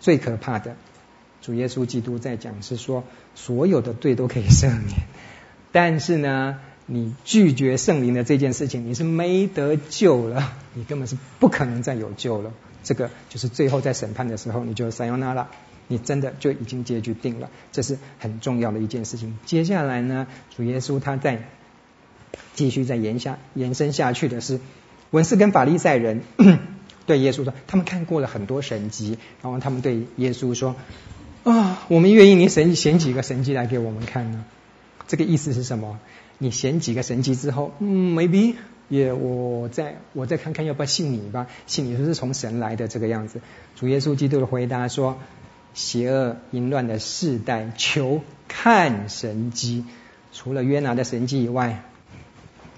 [0.00, 0.74] 最可怕的，
[1.42, 3.04] 主耶稣基督在讲是说，
[3.36, 4.98] 所有的罪都可以赦免。
[5.74, 12.52] 但是呢，你拒绝圣灵的这件事情，你是没得救了， 你根本是不可能再有救了。
[12.84, 15.48] 这个就是最后在审判的时候，你就撒由那拉，
[15.88, 19.36] 你真的就已经结局定了，这是很重要的一件事情。
[19.46, 21.42] 接下来呢，主耶稣他在
[22.54, 24.60] 继续再延下延伸下去的是，
[25.10, 26.22] 文士跟法利赛人
[27.04, 30.76] 对耶稣说，他们看过了很多神迹，然后他们对耶稣说，
[31.42, 34.44] 啊，我们愿意你神显几个神迹来给我们看呢？
[35.06, 35.98] 这个意思是什么？
[36.38, 38.54] 你显几个神迹之后，嗯，maybe
[38.88, 41.46] 也我再我再看看要不要信你吧？
[41.66, 43.40] 信你说是从神来的这个样子。
[43.76, 45.18] 主耶稣基督的回答说：
[45.74, 49.84] 邪恶淫乱的世代求看神迹，
[50.32, 51.84] 除了约拿的神迹以外，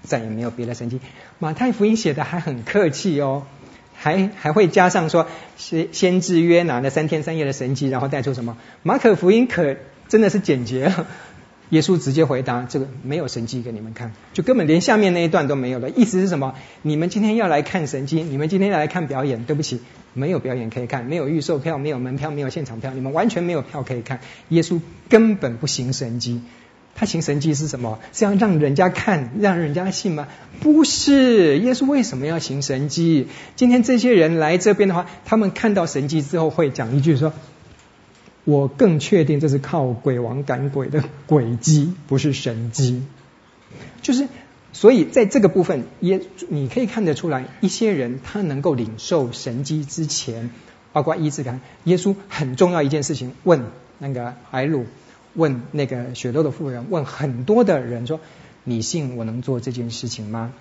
[0.03, 1.01] 再也没有别的神迹。
[1.39, 3.45] 马太福音写的还很客气哦，
[3.95, 8.59] 还还会加上说先先知约拿的三天三夜的神迹，然后带出什么？
[8.83, 9.77] 马可福音可
[10.09, 10.93] 真的是简洁。
[11.71, 15.91] 耶稣直接回答：“这个没有神迹给你们看，就根本连下面那一段都没有了。
[15.91, 16.55] 意思是什么？
[16.83, 19.45] 你们今天要来看神迹，你们今天要来看表演。
[19.45, 19.81] 对不起，
[20.13, 24.21] 没有表演可以看，没有预售票，没有门票，没有现场票，你们完全没有票可以看。
[24.51, 26.41] 耶稣根本不行神迹，
[26.95, 27.99] 他行神迹是什么？
[28.13, 30.29] 是要让人家看，让人家信吗？
[30.61, 31.59] 不是。
[31.59, 33.27] 耶稣为什么要行神迹？
[33.57, 37.33] 今天这些人来这边的话，他们看到神迹之后会讲一句说。”
[38.47, 43.03] 我更确定这是靠鬼王赶鬼的诡计，不是神机。
[44.03, 44.29] 就是，
[44.73, 50.51] 所以在这个部分，也你可以看得出来，一些人他能够领受神机之前，
[50.93, 53.65] 包括医治感，耶稣很重要一件事情，问
[53.99, 54.87] 那个睚鲁，
[55.35, 58.21] 问那个血漏的妇人，问很多的人说
[58.63, 60.53] ：“你信我能做这件事情吗？”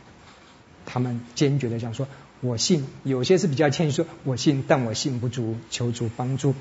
[0.88, 2.08] 他们坚决的讲说
[2.42, 6.56] ：“我信。”有些是比较谦虚说：“我信，但我信不足，求主帮助。”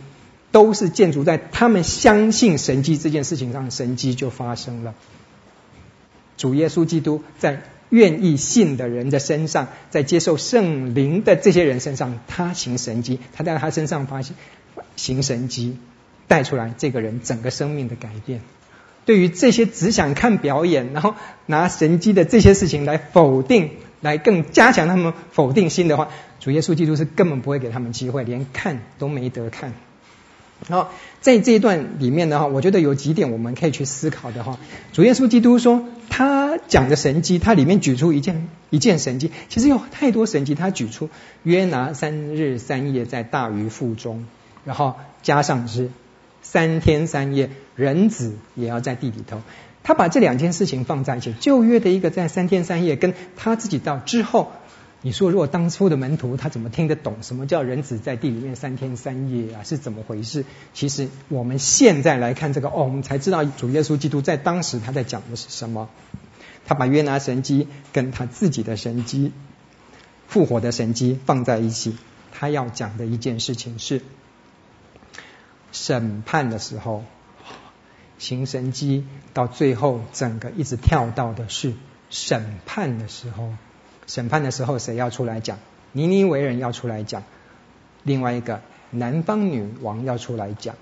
[0.54, 4.94] 都是建筑在他们相信神迹这件事情上，神迹就发生了。
[6.36, 14.36] 主耶稣基督在愿意信的人的身上，在接受圣灵的这些人身上，他行神迹，他在他身上发现
[14.94, 15.76] 行神迹，
[16.28, 18.40] 带出来这个人整个生命的改变。
[19.04, 29.72] 对于这些只想看表演，然后拿神迹的这些事情来否定来更加强他们否定心的话，主耶稣基督是根本不会给他们机会，连看都没得看。
[30.68, 34.58] 好，在这一段里面的话，我觉得有几点我们可以去思考的哈。
[34.94, 41.10] 主耶稣基督说他讲的神迹，他里面举出一件一件神迹，其实有太多神迹，他举出
[41.42, 44.24] 约拿三日三夜在大鱼腹中，
[44.64, 45.90] 然后加上是
[46.40, 49.42] 三天三夜，人子也要在地里头。
[49.82, 54.50] 他把这两件事情放在一起，旧约的一个在三天三夜，跟他自己到之后。
[55.06, 59.62] 你说，如果当初的门徒他怎么听得懂什么叫人子在地里面三天三夜啊？
[59.62, 60.46] 是怎么回事？
[60.72, 65.90] 其实我们现在来看这个哦，我们才知道主耶稣基督在当时他在讲的是什么。
[66.64, 69.32] 他把约拿神迹跟他自己的神迹、
[70.26, 71.98] 复活的神迹放在一起，
[72.32, 74.00] 他要讲的一件事情是
[75.70, 77.04] 审判的时候
[78.16, 81.74] 行神迹，到最后整个一直跳到的是
[82.08, 83.52] 审判的时候。
[84.06, 85.58] 审判的时候，谁要出来讲？
[85.92, 87.22] 尼尼微人要出来讲，
[88.02, 90.74] 另外一个南方女王要出来讲，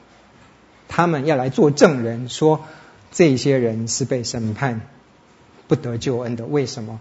[0.89, 2.65] 他们要来做证人，说
[3.11, 4.81] 这些人是被审判
[5.69, 6.47] 不得救恩的。
[6.47, 6.99] 为什么？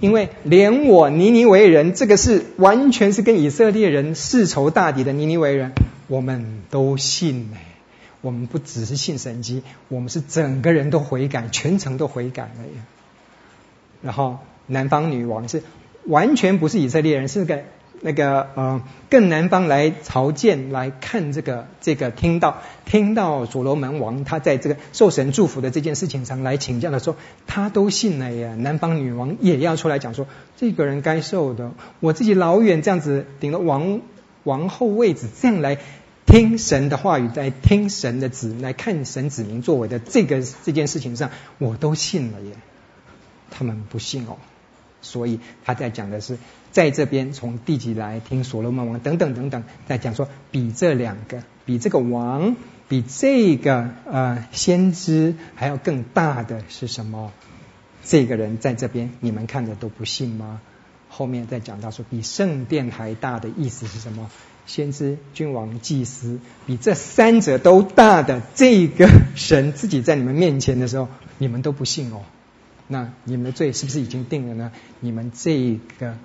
[0.00, 5.72] 因为连我尼尼微人，这个是完全是跟以色列人世仇大敌的尼尼微人，
[6.06, 7.64] 我们都信哎，
[8.20, 12.84] 我们不只是信神迹，我们是整个人都悔改，全程都悔改了呀。
[14.02, 14.38] 然后。
[14.66, 15.62] 南方女王是
[16.06, 17.62] 完全不是以色列人，是个
[18.00, 28.54] 那个呃更南方来朝见来看这个这个听到听到所罗门王他在这个受神祝福的这件事情上来请教的时候，他都信了呀。
[28.56, 31.72] 南方女王也要出来讲说，这个人该受的。
[32.00, 34.00] 我自己老远这样子顶了王
[34.42, 35.78] 王后位置，这样来
[36.26, 42.52] 听神的话语，在听神的旨，来看神子民作为的这个这件事情上，我都信了耶。
[43.50, 44.36] 他们不信哦。
[45.04, 46.38] 所以他在讲的是，
[46.72, 52.56] 在这边从地极来听所罗门王等等等等，在讲说比这两个，比这个王，
[52.88, 57.30] 比这个呃先知还要更大的是什么？
[58.02, 60.60] 这个人在这边你们看着都不信吗？
[61.08, 64.28] 后面再讲到说比圣殿还大的意思是什么？
[64.66, 72.22] 先知、君王、祭司，比这三者都大的这个神自己在你们面前的时候，你们都不信哦。
[72.86, 74.72] 那你们的罪是不是已经定了呢？
[75.00, 76.16] 你们这个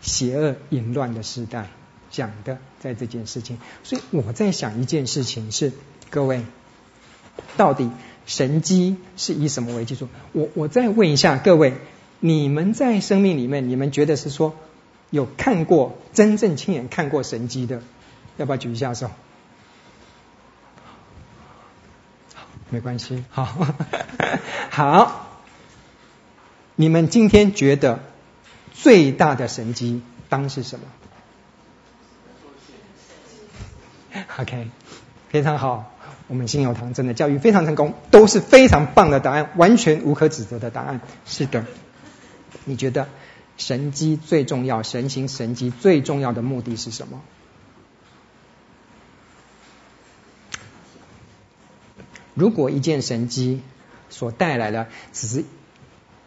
[0.00, 1.68] 邪恶淫乱的时代
[2.10, 5.72] 讲的在这件事情，所以我在想一件事情是：
[6.10, 6.44] 各位
[7.56, 7.90] 到底
[8.24, 10.08] 神机是以什么为基础？
[10.32, 11.74] 我我再问一下各位，
[12.20, 14.54] 你们在生命里面，你们觉得是说
[15.10, 17.82] 有看过真正亲眼看过神机的，
[18.36, 19.10] 要不要举一下手？
[22.32, 23.66] 好，没关系，好，
[24.70, 25.31] 好。
[26.76, 28.00] 你们今天觉得
[28.72, 30.86] 最大的神机当是什么
[34.38, 34.68] ？OK，
[35.28, 35.94] 非常好，
[36.28, 41.00] 我们信友堂真的教育非常成功，都是非常棒的答案，完全无可指责的答案。
[41.26, 41.66] 是的，
[42.64, 43.08] 你觉得
[43.58, 47.22] 神机最重要，神行神机最重要的目的是什么？
[52.34, 53.60] 如果一件神机
[54.08, 55.44] 所带来的只是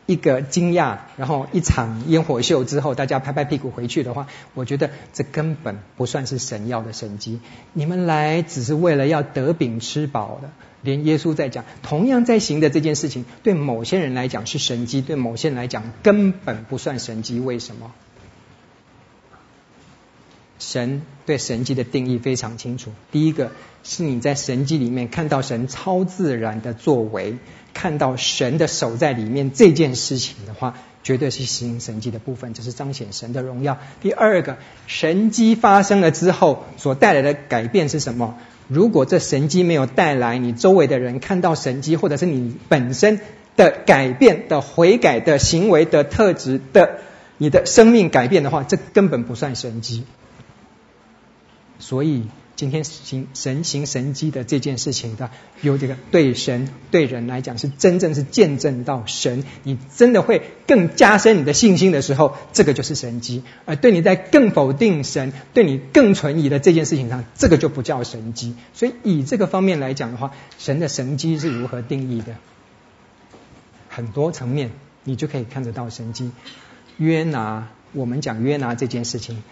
[0.08, 7.40] 一个惊讶，然后一场烟火秀之后，大家拍拍屁股回去的话，我觉得这根本不算是神要的神迹。
[7.74, 10.52] 你们来只是为了要得饼吃饱的，
[10.84, 17.40] 连耶稣在讲，同样在行的这件事情，对某些人来讲是神迹，对某些人来讲根本不算神迹。
[17.40, 17.92] 为什么？
[20.60, 22.92] 神对神迹的定义非常清楚。
[23.12, 23.52] 第一个
[23.84, 27.38] 是你在神迹里面看到神超自然的作为。
[27.76, 33.78] 看到神的手在里面这件事情的话，绝对是行神迹的部分，这是彰显神的荣耀。
[34.02, 34.58] 第二个，
[34.88, 38.38] 神迹发生了之后所带来的改变是什么？
[38.70, 43.20] 如果这神迹没有带来你周围的人看到神迹，或者是你本身
[43.58, 47.02] 的改变的悔改的行为的特质的
[47.38, 50.06] 你的生命改变的话，这根本不算神迹。
[51.78, 52.24] 所以。
[52.56, 55.30] 今天行神行神迹的这件事情的，
[55.62, 68.56] 有这个对神对人来讲是真正是见证到神，你真的会更加深你的信心的时候，这个就是神迹；而对你在更否定神、对你更存疑的这件事情上，这个就不叫神迹。
[68.74, 72.36] 所以以这个方面来讲的话，神的神迹是如何定义的？
[73.90, 74.72] 很多层面
[75.04, 76.32] 你就可以看得到神迹。
[76.98, 79.44] 约拿，我们讲约拿这件事情。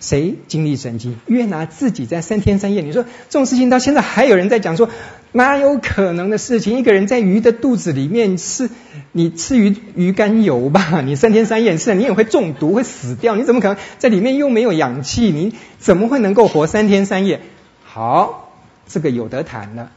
[0.00, 1.16] 谁经历神迹？
[1.26, 2.82] 约拿自己在三天三夜。
[2.82, 4.88] 你说这种事情到现在还有人在讲说，
[5.32, 6.78] 哪有可能的事情？
[6.78, 8.70] 一个人在鱼的肚子里面吃，
[9.12, 11.00] 你吃鱼鱼肝油吧？
[11.00, 13.36] 你三天三夜吃，你也会中毒，会死掉。
[13.36, 15.30] 你怎么可能在里面又没有氧气？
[15.30, 17.40] 你怎么会能够活三天三夜？
[17.84, 18.52] 好，
[18.86, 19.90] 这个有得谈了。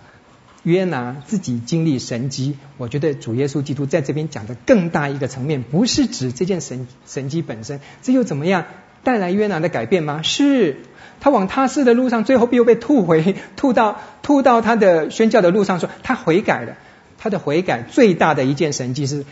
[0.64, 8.66] 约拿自己经历神迹，我觉得主耶稣基督在这边讲的更大一个层面，不是指这件神神迹本身，这又怎么样
[9.04, 10.22] 带来约拿的改变吗？
[10.24, 10.78] 是。
[11.20, 16.78] 他往他世的路上，最后又被吐回， 吐到吐到他的宣教的路上说，他悔改了。
[17.20, 19.24] 他的悔改最大的一件神迹是，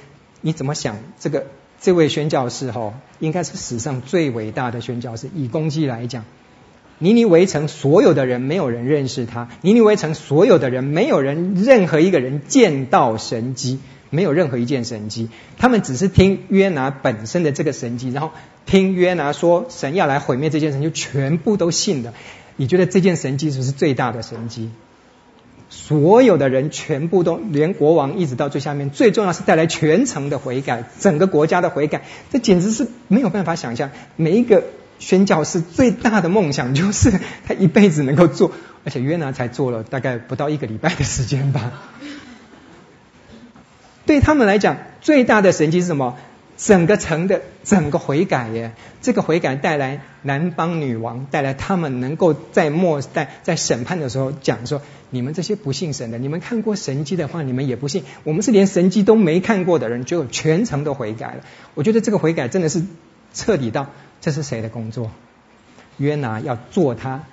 [0.42, 0.98] 你怎么想？
[1.20, 1.48] 这个
[1.82, 5.28] 这位宣教士哈，应该是史上最伟大的宣教士。
[5.34, 6.26] 以攻击来讲，
[7.00, 13.80] 尼尼微城所有的人没有人认识他，尼尼微城所有的人没有人任何一个人见到神迹。
[14.10, 18.32] 没有任何一件神迹，他们只是听约拿本身的这个神迹，然后
[18.66, 22.14] 听约拿说神要来毁灭这件事，就全部都信了。
[22.56, 24.70] 你觉得这件神迹是不是最大的神迹？
[25.70, 33.92] 所有的人全部都，连国王一直到最下面，最重要是带来全城的悔改，整个国家的悔改，这简直是没有办法想象。
[34.16, 34.64] 每一个
[34.98, 37.14] 宣教士最大的梦想就是
[37.48, 38.52] 他一辈子能够做，
[38.84, 41.72] 而且约拿才做了大概不到一个礼拜的时间吧。
[44.10, 46.18] 对他们来讲，最大的神迹是什么？
[46.58, 48.72] 整个城的整个悔改耶！
[49.04, 54.82] 这个悔改带来南方女王，带来他们能够在末代在审判的时候讲说：
[55.12, 58.04] 你们这些不信神的，你们看过神迹的话，你们也不信。
[58.24, 61.44] 我们是连神迹都没看过的人，就全城都悔改了。
[61.76, 62.82] 我觉得这个悔改真的是
[63.36, 63.92] 彻底到，
[64.22, 65.12] 这是谁的工作？
[65.98, 67.26] 约拿要做他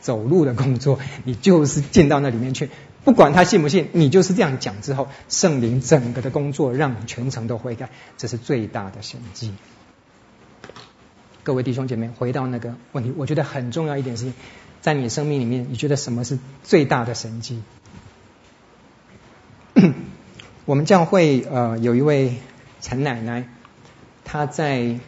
[0.00, 2.68] 走路的工作，你就是进到那里面去。
[3.04, 9.52] 不管他信不信，你就是这样讲之后，圣灵整个的工作让全程都悔改，这是最大的神迹。
[11.42, 14.32] 各位弟兄姐妹，回到那个问题，我觉得很重要一点是，
[14.80, 17.62] 在你生命里面，你觉得什么是最大的神迹？
[20.64, 22.38] 我们教会呃有一位
[22.80, 23.46] 陈奶奶，
[24.24, 24.98] 她在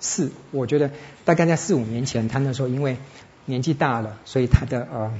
[0.00, 0.90] 四，我觉得
[1.24, 2.98] 大概在四五年前，她那时候因为
[3.46, 5.12] 年纪大了，所以她的呃。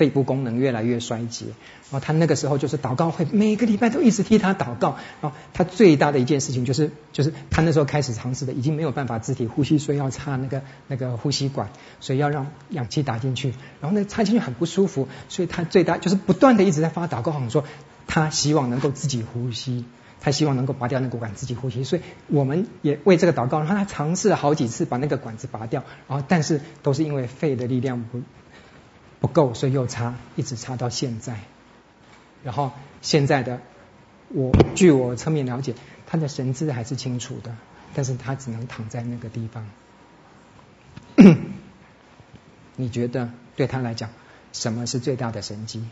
[0.00, 4.96] 肺部功能越来越衰竭，然后他那个时候就是祷告会，每个礼拜都一直替他祷告。
[5.20, 11.68] 然后他最大的一件事情就是，就是他那时候开始尝试的，已经没有办法自体呼吸，所以要插那个那个呼吸管，
[12.00, 13.52] 所以要让氧气打进去。
[13.82, 17.64] 然后那插进去很不舒服，所以他最大就是不断的一直在发祷告，好像说
[18.06, 19.84] 他希望能够自己呼吸，
[20.22, 21.84] 他希望能够拔掉那个管自己呼吸。
[21.84, 28.22] 所以我们也为这个祷告，然后他尝试了好几次把那个管子拔掉，然后但是都是因为肺的力量不。
[29.20, 31.40] 不够，所以又插，一直插到现在。
[32.42, 33.60] 然后现在的
[34.28, 35.74] 我，据我侧面了解，
[36.06, 37.54] 他的神志还是清楚的，
[37.94, 39.68] 但是他只能躺在那个地方。
[42.76, 44.08] 你觉得对他来讲，
[44.52, 45.84] 什么是最大的神机？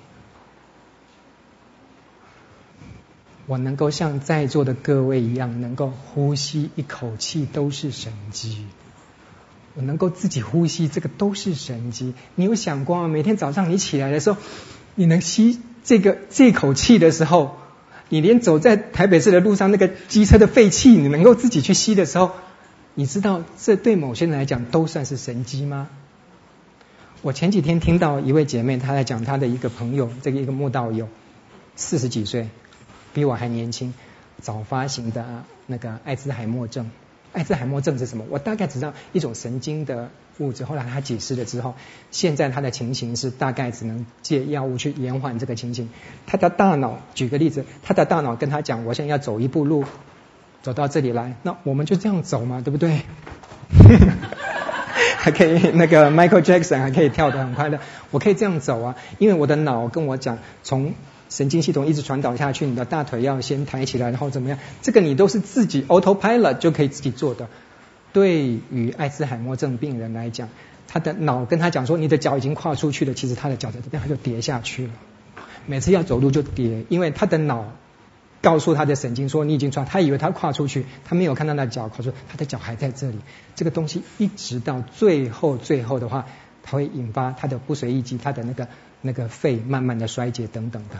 [3.46, 8.66] 我能够像在座的各位一样，能够呼吸一口气，都是神机。
[9.78, 12.12] 我能够自己呼吸，这个都是神迹。
[12.34, 13.06] 你有想过吗？
[13.06, 14.38] 每天早上你起来的时候，
[14.96, 17.54] 你能吸这个这口气的时候，
[18.08, 22.32] 你连走在台北市的路上那个机车的废气，你能够自己去吸的时候，
[22.94, 25.88] 你知道这对某些人来讲都算是神迹吗？
[27.22, 31.08] 我前几天听到一位姐妹她在讲她的一个朋友，这个一个慕道友，
[31.76, 32.48] 四十几岁，
[33.14, 33.94] 比我还年轻，
[34.42, 36.90] 早发型的那个艾滋海默症。
[37.32, 38.24] 艾滋海默症是什么？
[38.30, 40.64] 我大概知道一种神经的物质。
[40.64, 41.74] 后来他解释了之后，
[42.10, 45.90] 现在他的情形是大概只能借药物去延缓这个情形。
[46.26, 49.84] 他的大脑，举个例子，他的大脑跟他讲：“我现在要走一步路，
[50.62, 53.02] 走到这里来，那我们就这样走嘛，对不对？”
[55.18, 57.78] 还可以那个 Michael Jackson 还可以跳得很快乐，
[58.10, 60.94] 我可以这样走啊，因为我的脑跟我讲从。
[61.28, 64.58] 神经系统一直传导下去，你的大腿要先抬起来，然后怎么样？
[64.82, 67.48] 这个你都是自己 autopilot 就可以自己做的。
[68.12, 70.48] 对于艾滋海默症病人来讲，
[70.86, 74.92] 他的脑跟他讲说，你的脚已经跨出去了，其实他的脚在这边，他就跌下去了。
[75.66, 77.72] 每次要走路就跌，因为他的脑
[78.40, 83.18] 告诉他的神经说，你已经跨，他以为他跨出去，他没有看到那脚跨出，他的脚还在这里。
[83.54, 86.24] 这个东西一直到最后，最后的话，
[86.62, 88.68] 它会引发他的不随意肌，他的那个
[89.02, 90.96] 那个肺慢慢的衰竭等等的。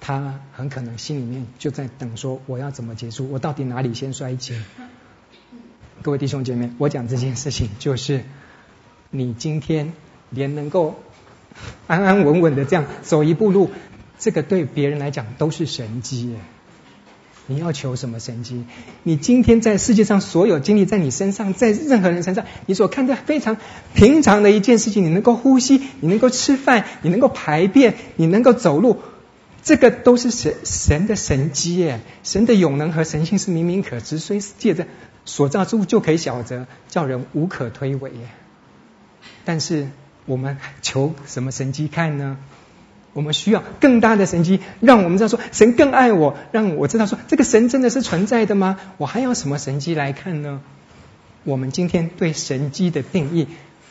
[0.00, 3.30] 他很可能心里面就在等说，我要怎么结束？
[3.30, 4.60] 我到底哪里先衰竭？
[6.02, 8.24] 各位弟兄姐妹，我讲这件事情就是，
[9.10, 9.92] 你今天
[10.30, 10.98] 连能够
[11.86, 13.70] 安安稳稳的这样走一步路，
[14.18, 16.38] 这个对别人来讲都是神迹耶。
[17.46, 18.64] 你要求什么神迹？
[19.02, 23.56] 你今天在世界上所有经历在你身上，在任何人身上，你所看的非常
[23.92, 28.98] 平常的一件事情，你能够呼吸，你能够吃饭，你能够排便，你能够走路，
[29.62, 32.00] 这个都是神神的神迹耶！
[32.22, 34.86] 神的永能和神性是明明可知，所以借着
[35.24, 38.28] 所造之物就可以晓得，叫人无可推诿耶。
[39.44, 39.88] 但是
[40.26, 42.38] 我们求什么神迹看呢？
[43.12, 48.78] 我们需要更大的神迹，让我们知道说神更爱我，让我知道说这个神真的是存在的吗？
[48.98, 50.60] 我还要什么神迹来看呢？
[51.42, 53.48] 我们今天对神迹的定义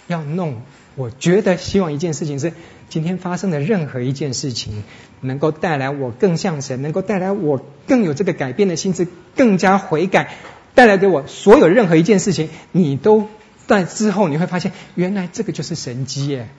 [0.08, 0.62] 要弄，
[1.00, 2.52] 我觉得希望一件事情是，
[2.90, 4.84] 今天发生的任何一件事情，
[5.22, 10.34] 能够带来我更像神，能够带来我更有这个改变的心智，更加悔改，
[10.76, 13.30] 带来给我所有任何一件事情，你都
[13.66, 16.50] 在之后你会发现，原来这个就是神机耶。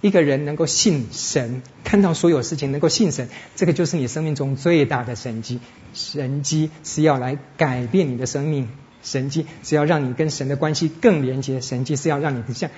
[0.00, 5.60] 一个人能够信神，看到所有事情能够信神，这个就是你生命中最大的神机。
[5.94, 8.68] 神机是要来改变你的生命，
[9.04, 12.70] 神机是要让你跟神的关系更连接，神机是要让你像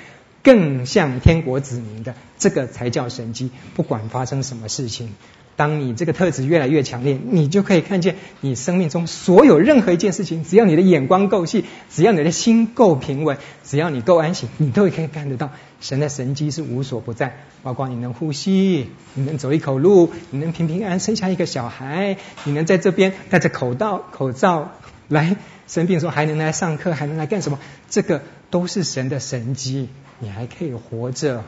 [0.47, 3.51] 更像天国子民的，这个才叫神迹。
[3.75, 5.13] 不管发生什么事情。
[5.57, 15.51] 当你这个特质越来越强烈，你就可以看见你生命中所有任何一件事情，只要你的眼光够细，只要你的心够平稳，只要你够安心，你都可以看得到
[15.81, 17.39] 神的神迹是无所不在。
[17.65, 24.73] 包括你能呼吸，你能走一口路，你能平平安安生下一个小孩，你能在这边戴着口罩口罩
[25.09, 25.37] 来
[25.67, 27.59] 生病的时候还能来上课，还能来干什么？
[27.91, 31.45] 这个都是神的神迹，你还可以活着。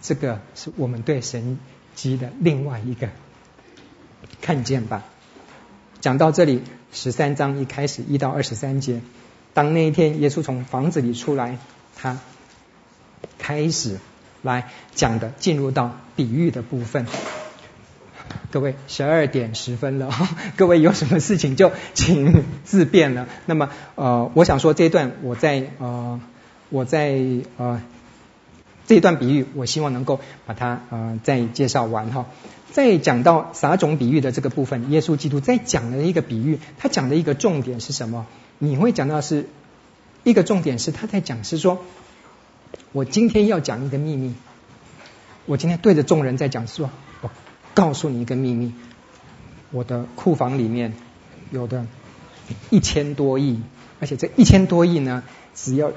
[0.00, 1.58] 这个是我们对神。
[1.94, 3.10] 机的另外一个
[4.40, 5.04] 看见吧。
[6.00, 9.02] 讲到这里，十三章一开始一到二十三节，
[9.52, 11.58] 当那一天耶稣从房子里出来，
[11.94, 12.18] 他
[13.38, 13.98] 开始
[14.40, 17.06] 来讲的，进入到比喻的部分。
[18.50, 20.10] 各位，十二点十分了，
[20.56, 23.28] 各位有什么事情就请自便了。
[23.44, 26.20] 那么，呃，我想说这段，我在呃，
[26.72, 27.20] 我在
[27.58, 27.80] 呃。
[28.84, 32.26] 这一段比喻，我希望能够把它呃再介绍完哈。
[32.72, 38.26] 再讲到撒种比喻的这个部分，耶稣基督在讲的一个比喻，他讲的一个重点是什么？
[38.58, 39.46] 你会讲到是
[40.24, 41.78] 一个重点是他在讲是说，
[42.90, 44.34] 我今天要讲一个秘密，
[45.46, 46.90] 我今天对着众人在讲说，
[47.20, 47.30] 我
[47.74, 48.74] 告诉你一个秘密，
[49.70, 50.92] 我的库房里面
[51.52, 51.86] 有的
[52.68, 53.62] 一千多亿，
[54.00, 55.22] 而且这一千多亿呢，
[55.54, 55.92] 只要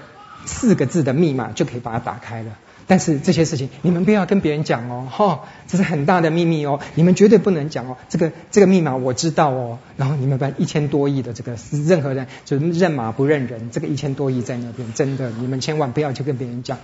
[0.45, 2.57] 四个字的密码就可以把它打开了。
[2.87, 7.97] 但是这些事情你们不要跟别人讲哦，哈、这是很大的秘密哦，你们绝对不能讲哦。
[8.09, 11.57] 这个这个密码我知道哦，然后你们把一千多亿的这个
[11.87, 16.77] 任何人就认码不认人，这个一千多亿在那边，真的你们千万不要去跟别人讲。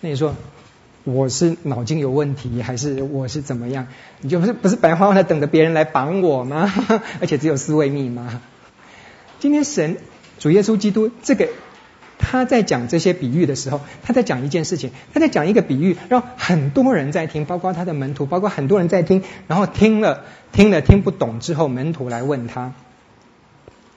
[0.00, 0.36] 那你说
[1.02, 3.88] 我是脑筋有问题，还是我是怎么样？
[4.20, 6.72] 你就不是不是白花花的等着别人来绑我吗？
[7.20, 8.40] 而且只有四位密码。
[9.40, 9.96] 今天神
[10.38, 11.48] 主耶稣基督这个。
[12.24, 20.22] 他在讲这些比喻的时候，他在讲一件事情，他在讲一个比喻，让很多人在听，包括他的门徒，包括很多人在听，然后听了
[20.52, 22.72] 听了听不懂之后，门徒来问他，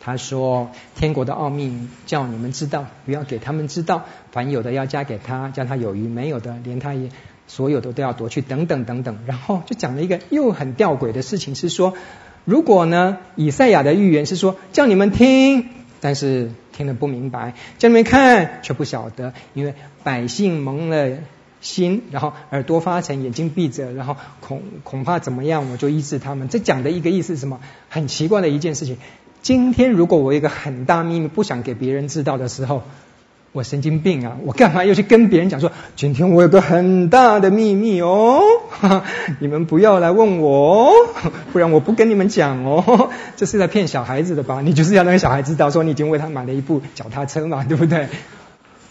[0.02, 4.04] 他说：“天国的奥秘叫你们知道，不要给他们知道。
[4.32, 7.10] 凡有的要加给他，叫他有余；没有的，连他也
[7.48, 8.42] 所有的都要夺去。
[8.42, 11.94] 等等等等。”然后就讲了一个又很吊诡的事情，是说，
[12.44, 15.70] 如果呢，以赛亚的预言是说，叫你们听。
[16.02, 19.74] 但是听得不明白，叫你们看却不晓得，因为
[20.04, 21.18] 百姓蒙了
[21.62, 26.50] 心，然后耳朵发沉，眼睛闭着，然后恐恐怕怎么样，我就医治他们。
[26.50, 27.62] 这讲的一个意思是什么？
[27.90, 28.98] 很奇怪的一件事情。
[29.42, 32.84] 今天如果我有一个很大秘密不想给别人知道的时候。
[33.56, 34.36] 我神经病啊！
[34.44, 38.42] 我干嘛要去跟别人讲说，今天我有个很大的秘密哦，
[39.40, 40.92] 你们不要来问我哦，
[41.54, 43.10] 不然我不跟你们讲哦。
[43.38, 44.60] 这是在骗小孩子的吧？
[44.60, 48.10] 你就是要让小孩知道说你已经为他买了一部脚踏车嘛，对不对？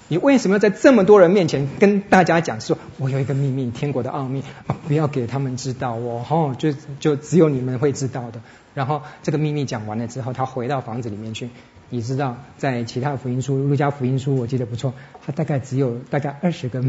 [0.08, 8.40] 你为什么要在这么多人面前跟大家讲说，我有一个秘密，天国的奥秘啊，不要给他们知道哦，哦，就就只有你们会知道的。
[8.72, 11.50] 然后这个秘密讲完了之后，他回到房子里面去。
[11.94, 14.94] 你知道，在其他的福音书，路加福音书我记得不错，
[15.24, 16.84] 他大概只有大概二十个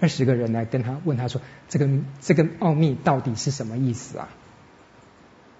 [0.00, 1.88] 二十个人来跟他问他说，这个
[2.20, 4.28] 这个奥秘到底是什么意思啊？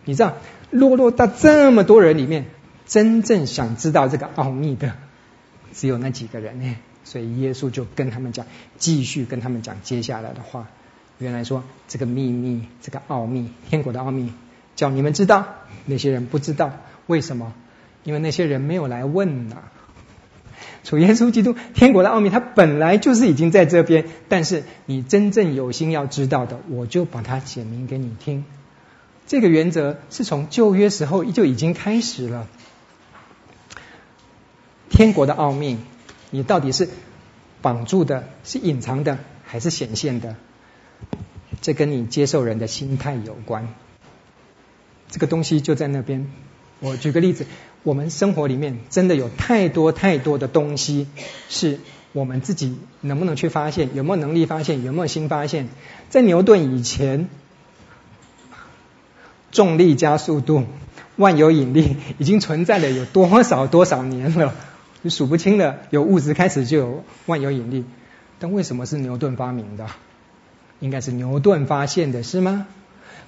[0.04, 0.36] 你知道，
[0.70, 2.44] 落落到这么多人里面，
[2.84, 4.92] 真正想知道这个奥秘的，
[5.72, 6.76] 只有那几个人呢。
[7.02, 8.44] 所以耶稣就跟他们讲，
[8.76, 10.68] 继续跟他们讲接下来的话。
[11.16, 14.30] 原来说这个秘密，这个奥秘，天国的奥秘，
[14.76, 15.46] 叫你们知道，
[15.86, 16.72] 那些人不知道，
[17.06, 17.54] 为什么？
[18.04, 19.56] 因为那些人没有来问呐，
[20.82, 28.44] 主耶稣基督天国的奥秘，他本来就是已经在这边，但是你真正有心要知道的，我就把它写明给你听。
[29.26, 32.48] 这个原则是从旧约时候就已经开始了。
[34.88, 35.78] 天国的奥秘，
[36.30, 36.88] 你到底是
[37.62, 40.34] 绑住的，是隐藏的，还是显现的？
[41.60, 43.68] 这跟你接受人的心态有关。
[45.08, 46.30] 这个东西就在那边。
[46.80, 47.46] 我举个例子，
[47.82, 51.06] 我们生活里面真的有太多太多的东西，
[51.48, 51.80] 是
[52.12, 55.68] 我们自己能不能去发现，有没有能力发现，有没有新发现？
[56.10, 57.28] 在牛顿以前，
[59.50, 60.64] 重力加速度、
[61.16, 64.54] 万有引力已经存在了有多少多少年了？
[65.02, 65.78] 你数不清了。
[65.88, 67.84] 有物质开始就有万有引力，
[68.38, 69.86] 但为什么是牛顿发明的？
[70.80, 72.66] 应该是牛顿发现的，是吗？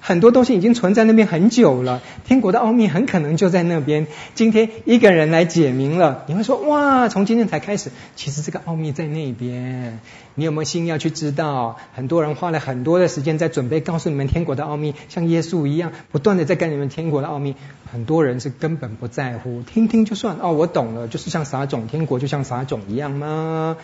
[0.05, 4.05] 很多东西已经存在那边很久了，天国的奥秘很可能就在那边。
[4.35, 10.01] 今天一个人来解明了，你会说哇，从今天才开始，其实这个奥秘在那边。
[10.35, 11.77] 你有没有心要去知道？
[11.93, 17.55] 很多人花了很多的时间在准备告诉你们天国的奥秘，像耶稣一样，不断的在跟你们天国的奥秘。
[17.89, 23.77] 很多人是根本不在乎，听听就算哦，我懂了，就是像撒种，天国就像撒种一样吗？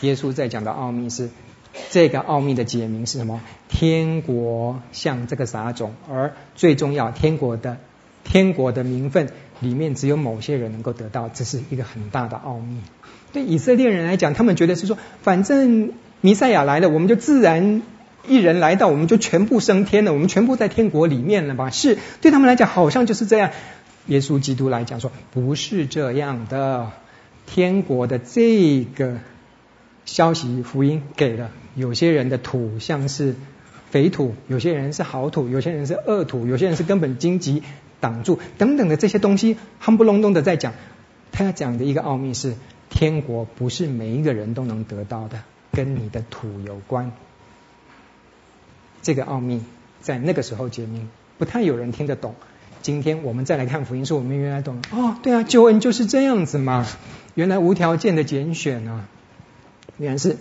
[0.00, 1.28] 耶稣在讲的奥秘是。
[1.90, 3.40] 这个奥秘的解明是什么？
[3.68, 7.78] 天国像这个撒种，而最重要，天国的
[8.24, 9.30] 天国的名分
[9.60, 12.80] 里面只有某些人能够得到，这是一个很大的奥秘。
[13.32, 17.82] 对以色列人来讲，他们觉得是说，反正弥赛亚来了，我们就自然
[18.26, 21.70] 一人来到，我们就全部升天了，我们全部在天国里面了吧？
[21.70, 23.50] 是对他们来讲，好像就是这样。
[24.06, 26.90] 耶稣基督来讲说，不是这样的，
[27.46, 29.18] 天国的这个。
[30.06, 33.34] 消息福音给了有些人的土像是
[33.90, 37.62] 肥土，有些人是好土，有些人是恶土，有些人是根本荆棘
[38.00, 40.72] 挡住等等的这些东西，夯不隆咚的在讲。
[41.32, 42.54] 他要讲的一个奥秘是，
[42.88, 45.42] 天国不是每一个人都能得到的，
[45.72, 47.12] 跟你的土有关。
[49.02, 49.62] 这个奥秘
[50.00, 52.34] 在那个时候解明，不太有人听得懂。
[52.80, 54.80] 今天我们再来看福音书，我们原来懂。
[54.92, 56.86] 哦，对啊，救恩就是这样子嘛，
[57.34, 59.08] 原来无条件的拣选啊。
[59.98, 60.36] 原来是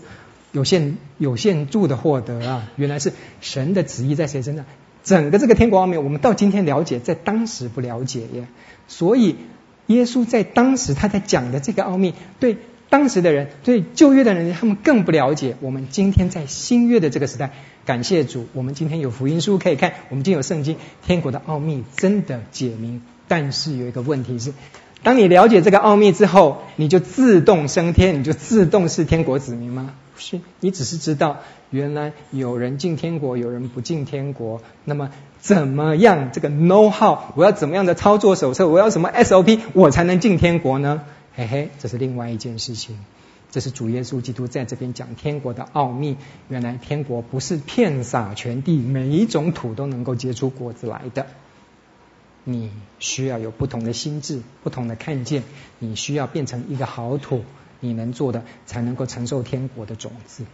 [0.52, 2.72] 有限有限度的获得啊！
[2.76, 4.65] 原来是神的旨意在谁身上？
[5.03, 8.48] 整个这个天国奥秘，我们到今天了解，在当时不了解耶。
[8.88, 9.36] 所以
[9.88, 12.57] 耶稣在当时他在讲的这个奥秘，对
[12.90, 15.57] 当时的人，对旧约的人，他们更不了解。
[15.61, 17.52] 我们今天在新约的这个时代，
[17.86, 23.02] 感谢主，我们今天有福音书可以看，我们今天有圣经，天国的奥秘真的解明。
[23.27, 24.53] 但是有一个问题是。
[25.06, 29.94] 当你了解这个奥秘之后，你就自动升天，你就自动是天国子民吗？
[30.15, 34.61] 不是，你只是知道原来有人进天国，有人不进天国。
[34.84, 36.32] 那么怎么样？
[36.34, 38.68] 这个 know how，我要怎么样的操作手册？
[38.68, 41.03] 我要什么 SOP，我才能进天国呢？
[41.36, 42.98] 嘿嘿，这是另外一件事情。
[43.52, 46.18] 这是主耶稣基督在这边讲天国的奥秘。
[46.49, 51.27] 原来天国不是遍洒全地，每一种土都能够结出果子来的。
[52.48, 55.44] 你需要有不同的心智，不同的看见。
[55.80, 57.44] 你需要变成一个好土，
[57.80, 60.46] 你能做的才能够承受天国的种子。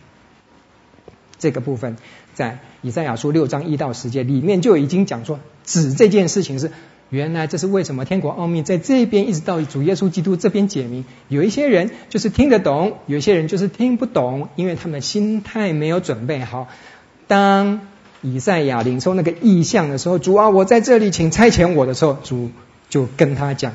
[1.38, 1.98] 这个部分
[2.34, 6.72] 在以赛亚书六章一到十节里面就已经讲说，指这件事情是
[7.10, 11.04] 原来这是为什么天国奥秘在这边一直到主耶稣基督这边解明。
[11.28, 16.70] 有一些人就是听得懂，有些人就是听不懂，因为他们心态没有准备好。
[17.28, 17.82] 当
[18.22, 22.52] 以赛亚领受那个意象的时候，主啊，我在这里，请差遣我的时候，主
[22.90, 23.74] 就跟他讲：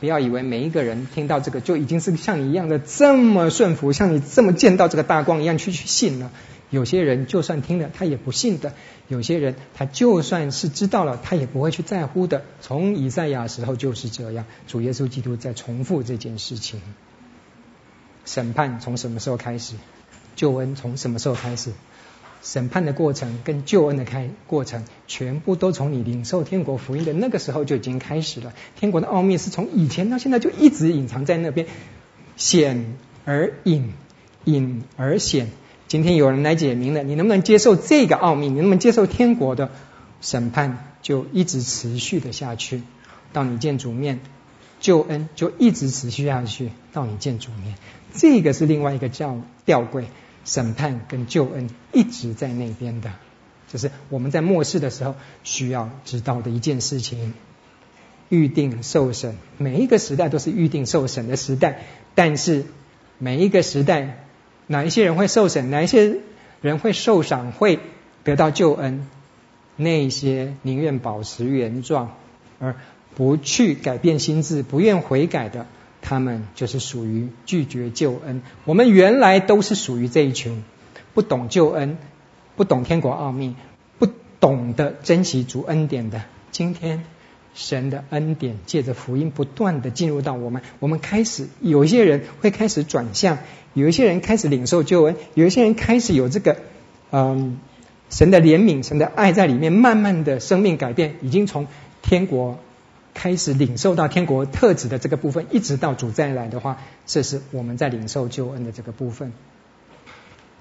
[0.00, 6.30] 不要以为每一个人听到这个就已经是像你一样的这么顺服，像你这么见到这个大光一样去去信了。
[6.68, 8.70] 有些人就算听了，他也不信的；
[9.06, 12.42] 有些人他就算是知道了，他也不会去在乎的。
[12.60, 16.80] 从以赛亚时候就是这样，主耶稣基督在重复这件事情。
[18.24, 19.74] 审判从什么时候开始？
[20.34, 21.70] 救恩从什么时候开始？
[22.42, 28.52] 审判的过程跟救恩的开过程，全部都从你领受天国福音的那个时候就已经开始了。
[28.78, 31.66] 天国的奥秘是从以前到现在就一直隐藏在那边，
[32.36, 33.92] 显而隐，
[34.44, 35.50] 隐而显。
[35.88, 38.48] 今天有人来解明了，你能不能接受这个奥秘？
[38.48, 39.70] 你能不能接受天国的
[40.20, 40.92] 审判？
[41.02, 42.82] 就一直持续的下去，
[43.32, 44.18] 到你见主面，
[44.80, 47.76] 救恩就一直持续下去，到你见主面。
[48.12, 50.06] 这个是另外一个叫吊柜。
[50.46, 53.12] 审判跟救恩一直在那边的，
[53.70, 55.14] 这是我们在末世的时候
[55.44, 57.34] 需要知道的一件事情。
[58.28, 61.82] 预定受审，每一个时代都是预定受审的时代，
[62.16, 62.64] 但是
[63.18, 64.24] 每一个时代，
[64.66, 66.18] 哪一些人会受审，哪一些
[66.60, 67.78] 人会受赏，会
[68.24, 69.06] 得到救恩？
[69.76, 72.16] 那些宁愿保持原状
[72.58, 72.74] 而
[73.14, 75.66] 不去改变心智、不愿悔改的。
[76.08, 78.40] 他们就是属于拒绝救恩。
[78.64, 80.62] 我们原来都是属于这一群，
[81.14, 81.98] 不懂救恩，
[82.54, 83.56] 不懂天国奥秘，
[83.98, 84.06] 不
[84.38, 86.22] 懂得珍惜主恩典的，
[86.52, 87.02] 今天
[87.54, 93.38] 神的恩典借着福音不断的进入到我们，我们开始有一些人会开始转向，
[93.74, 96.58] 有一些人开始领受救恩，有一些人开始有这个
[97.10, 97.58] 嗯
[98.10, 101.66] 神的怜悯、神的爱在里面，慢慢的生命改变，已经从
[102.00, 102.60] 天国
[103.16, 106.76] 开始领受到天国特质的这个部分，一直到主再来的话，
[107.06, 109.32] 这是我们在领受救恩的这个部分。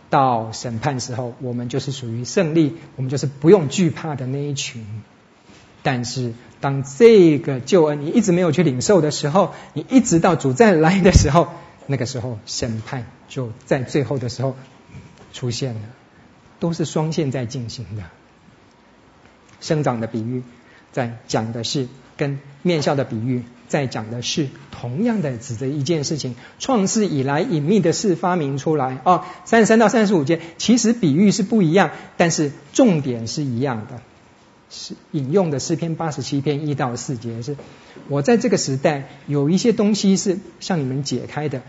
[0.10, 4.86] 到审判时候，我们就是属于胜利，我们就是不用惧怕的那一群。
[5.84, 11.49] 但是，当这个救恩你一直没有去领受的时候，你一直到主再来的时候，
[11.88, 14.56] 那个时候审判就在最后的时候
[15.34, 15.82] 出现了，
[16.61, 18.03] 都是双线在进行的。
[19.60, 20.44] 生长的比喻
[20.94, 23.43] 在讲的是跟面笑的比喻。
[23.67, 33.99] 在讲的是同样的指着一件事情，创世以来隐秘的事发明出来哦，三十三到三十五节，其实比喻是不一样，但是重点是一样的。
[34.69, 37.57] 是引用的诗篇八十七篇一到四节是，
[38.07, 41.63] 我在这个时代有一些东西是向你们解开的，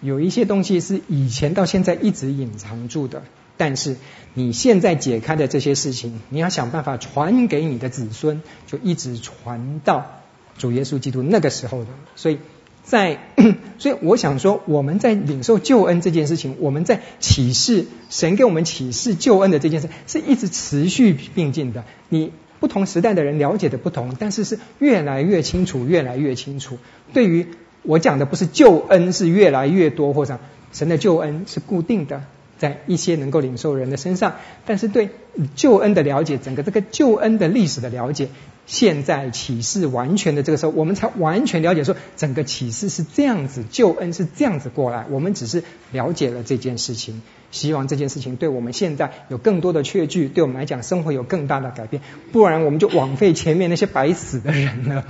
[0.00, 3.22] 有一些东西是以前到现在一直隐藏住的，
[3.62, 3.94] 但是
[4.34, 10.18] 你现在解开的这些事情，你要想办法传给你的子孙，就一直传到。
[10.58, 11.86] 主耶稣基督那个时候的，
[12.16, 12.38] 所以
[12.82, 13.20] 在，
[13.78, 21.84] 所以我想说，我们在领受救恩这件事情，我们在启示神给我们启示救恩的这件事，是一直持续并进的。
[22.08, 26.78] 你不同时代的人了解的不同，但是是越来越清楚，越来越清楚。
[27.12, 27.46] 对于
[27.84, 30.40] 我讲的不是救恩是越来越多，或者
[30.72, 32.24] 神的救恩是固定的，
[32.62, 35.08] 在一些能够领受人的身上，但是对
[35.56, 38.28] 救恩的了解，整个这个救恩的历史的了解。
[38.66, 45.06] 现在启示完全的这个时候，我们才完全了解说，整个启示是这样子，救恩是这样子过来。
[45.10, 52.00] 我们只是了解了这件事情，希望这件事情对我们现在有更多的确据，对我们来讲生活有更大的改变。
[52.30, 55.04] 不然我们就枉费前面那些白死的人了。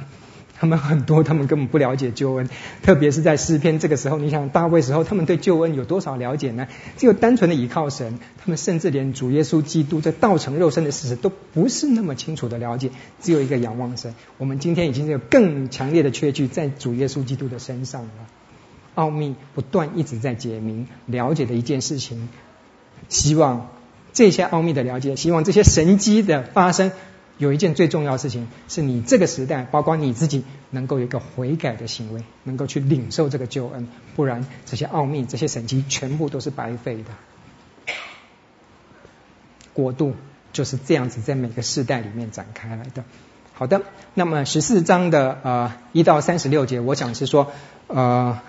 [0.63, 2.49] 他们很多，他们根本不了解救恩，
[2.85, 4.17] 特别是在诗篇这个时候。
[4.19, 6.69] 你想大卫时候，他们对救恩有多少了解呢？
[6.97, 12.93] 只有单纯的倚靠神，他们甚至连主耶稣基督这道成肉身的事实都不是那么清楚的了解。
[13.21, 14.15] 只有一个仰望神。
[14.39, 18.11] 我们今天已经有更强烈的确据在主耶稣基督的身上了。
[18.95, 22.29] 奥秘不断一直在解明，了解的一件事情。
[23.09, 23.71] 希望
[24.13, 26.93] 这些奥秘的了解，希望这些神迹的发生。
[27.39, 37.11] 有一件最重要的事情，是你这个时代，包括你自己，能够有一个悔改的行为，能够去领受这个救恩，不然这些奥秘、这些神迹，全部都是白费的。
[39.73, 40.15] 国度
[40.53, 43.05] 就是这样子，在每个世代里面展开来的。
[43.55, 43.83] 好的，
[44.15, 47.53] 那么十四章的呃一到三十六节，我想是说
[47.87, 48.41] 呃，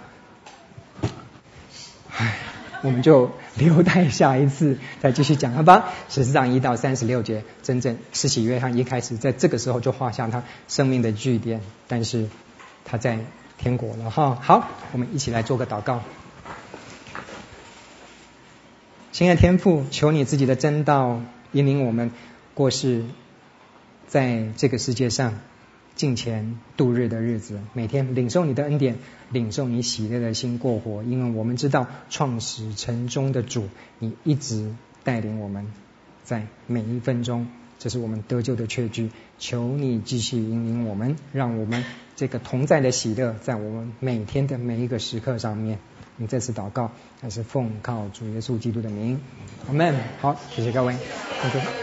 [2.84, 5.94] 我们就留待下一次再继续讲了吧。
[6.10, 12.28] 十四章一到三十六节，真正施洗约翰一开始在这个时候就画下他生命的句点，但是
[12.84, 13.20] 他在
[13.58, 14.38] 天国了哈。
[14.42, 16.02] 好，我们一起来做个祷告。
[19.14, 21.22] 亲爱的天父，求你自己的真道
[21.54, 22.12] 引领我们
[22.54, 23.06] 过世
[24.08, 25.40] 在这个世界上。
[25.96, 28.98] 敬虔度日的日子，每天领受你的恩典，
[29.32, 31.04] 领受你喜乐的心过活。
[31.04, 35.72] 因为我们知道创始成终的主，你一直带领我们，
[36.24, 37.48] 在每一分钟，
[37.78, 39.12] 这是我们得救的确据。
[39.38, 41.84] 求你继续引领我们，让我们
[42.16, 45.80] 这个同在的喜乐，在我们每天的每一个时刻上面。
[46.16, 46.92] 你再次祷告，
[47.22, 49.20] 还是奉靠主耶稣基督的名，
[49.68, 49.96] 阿门。
[50.22, 51.83] 好，谢谢各位，谢谢。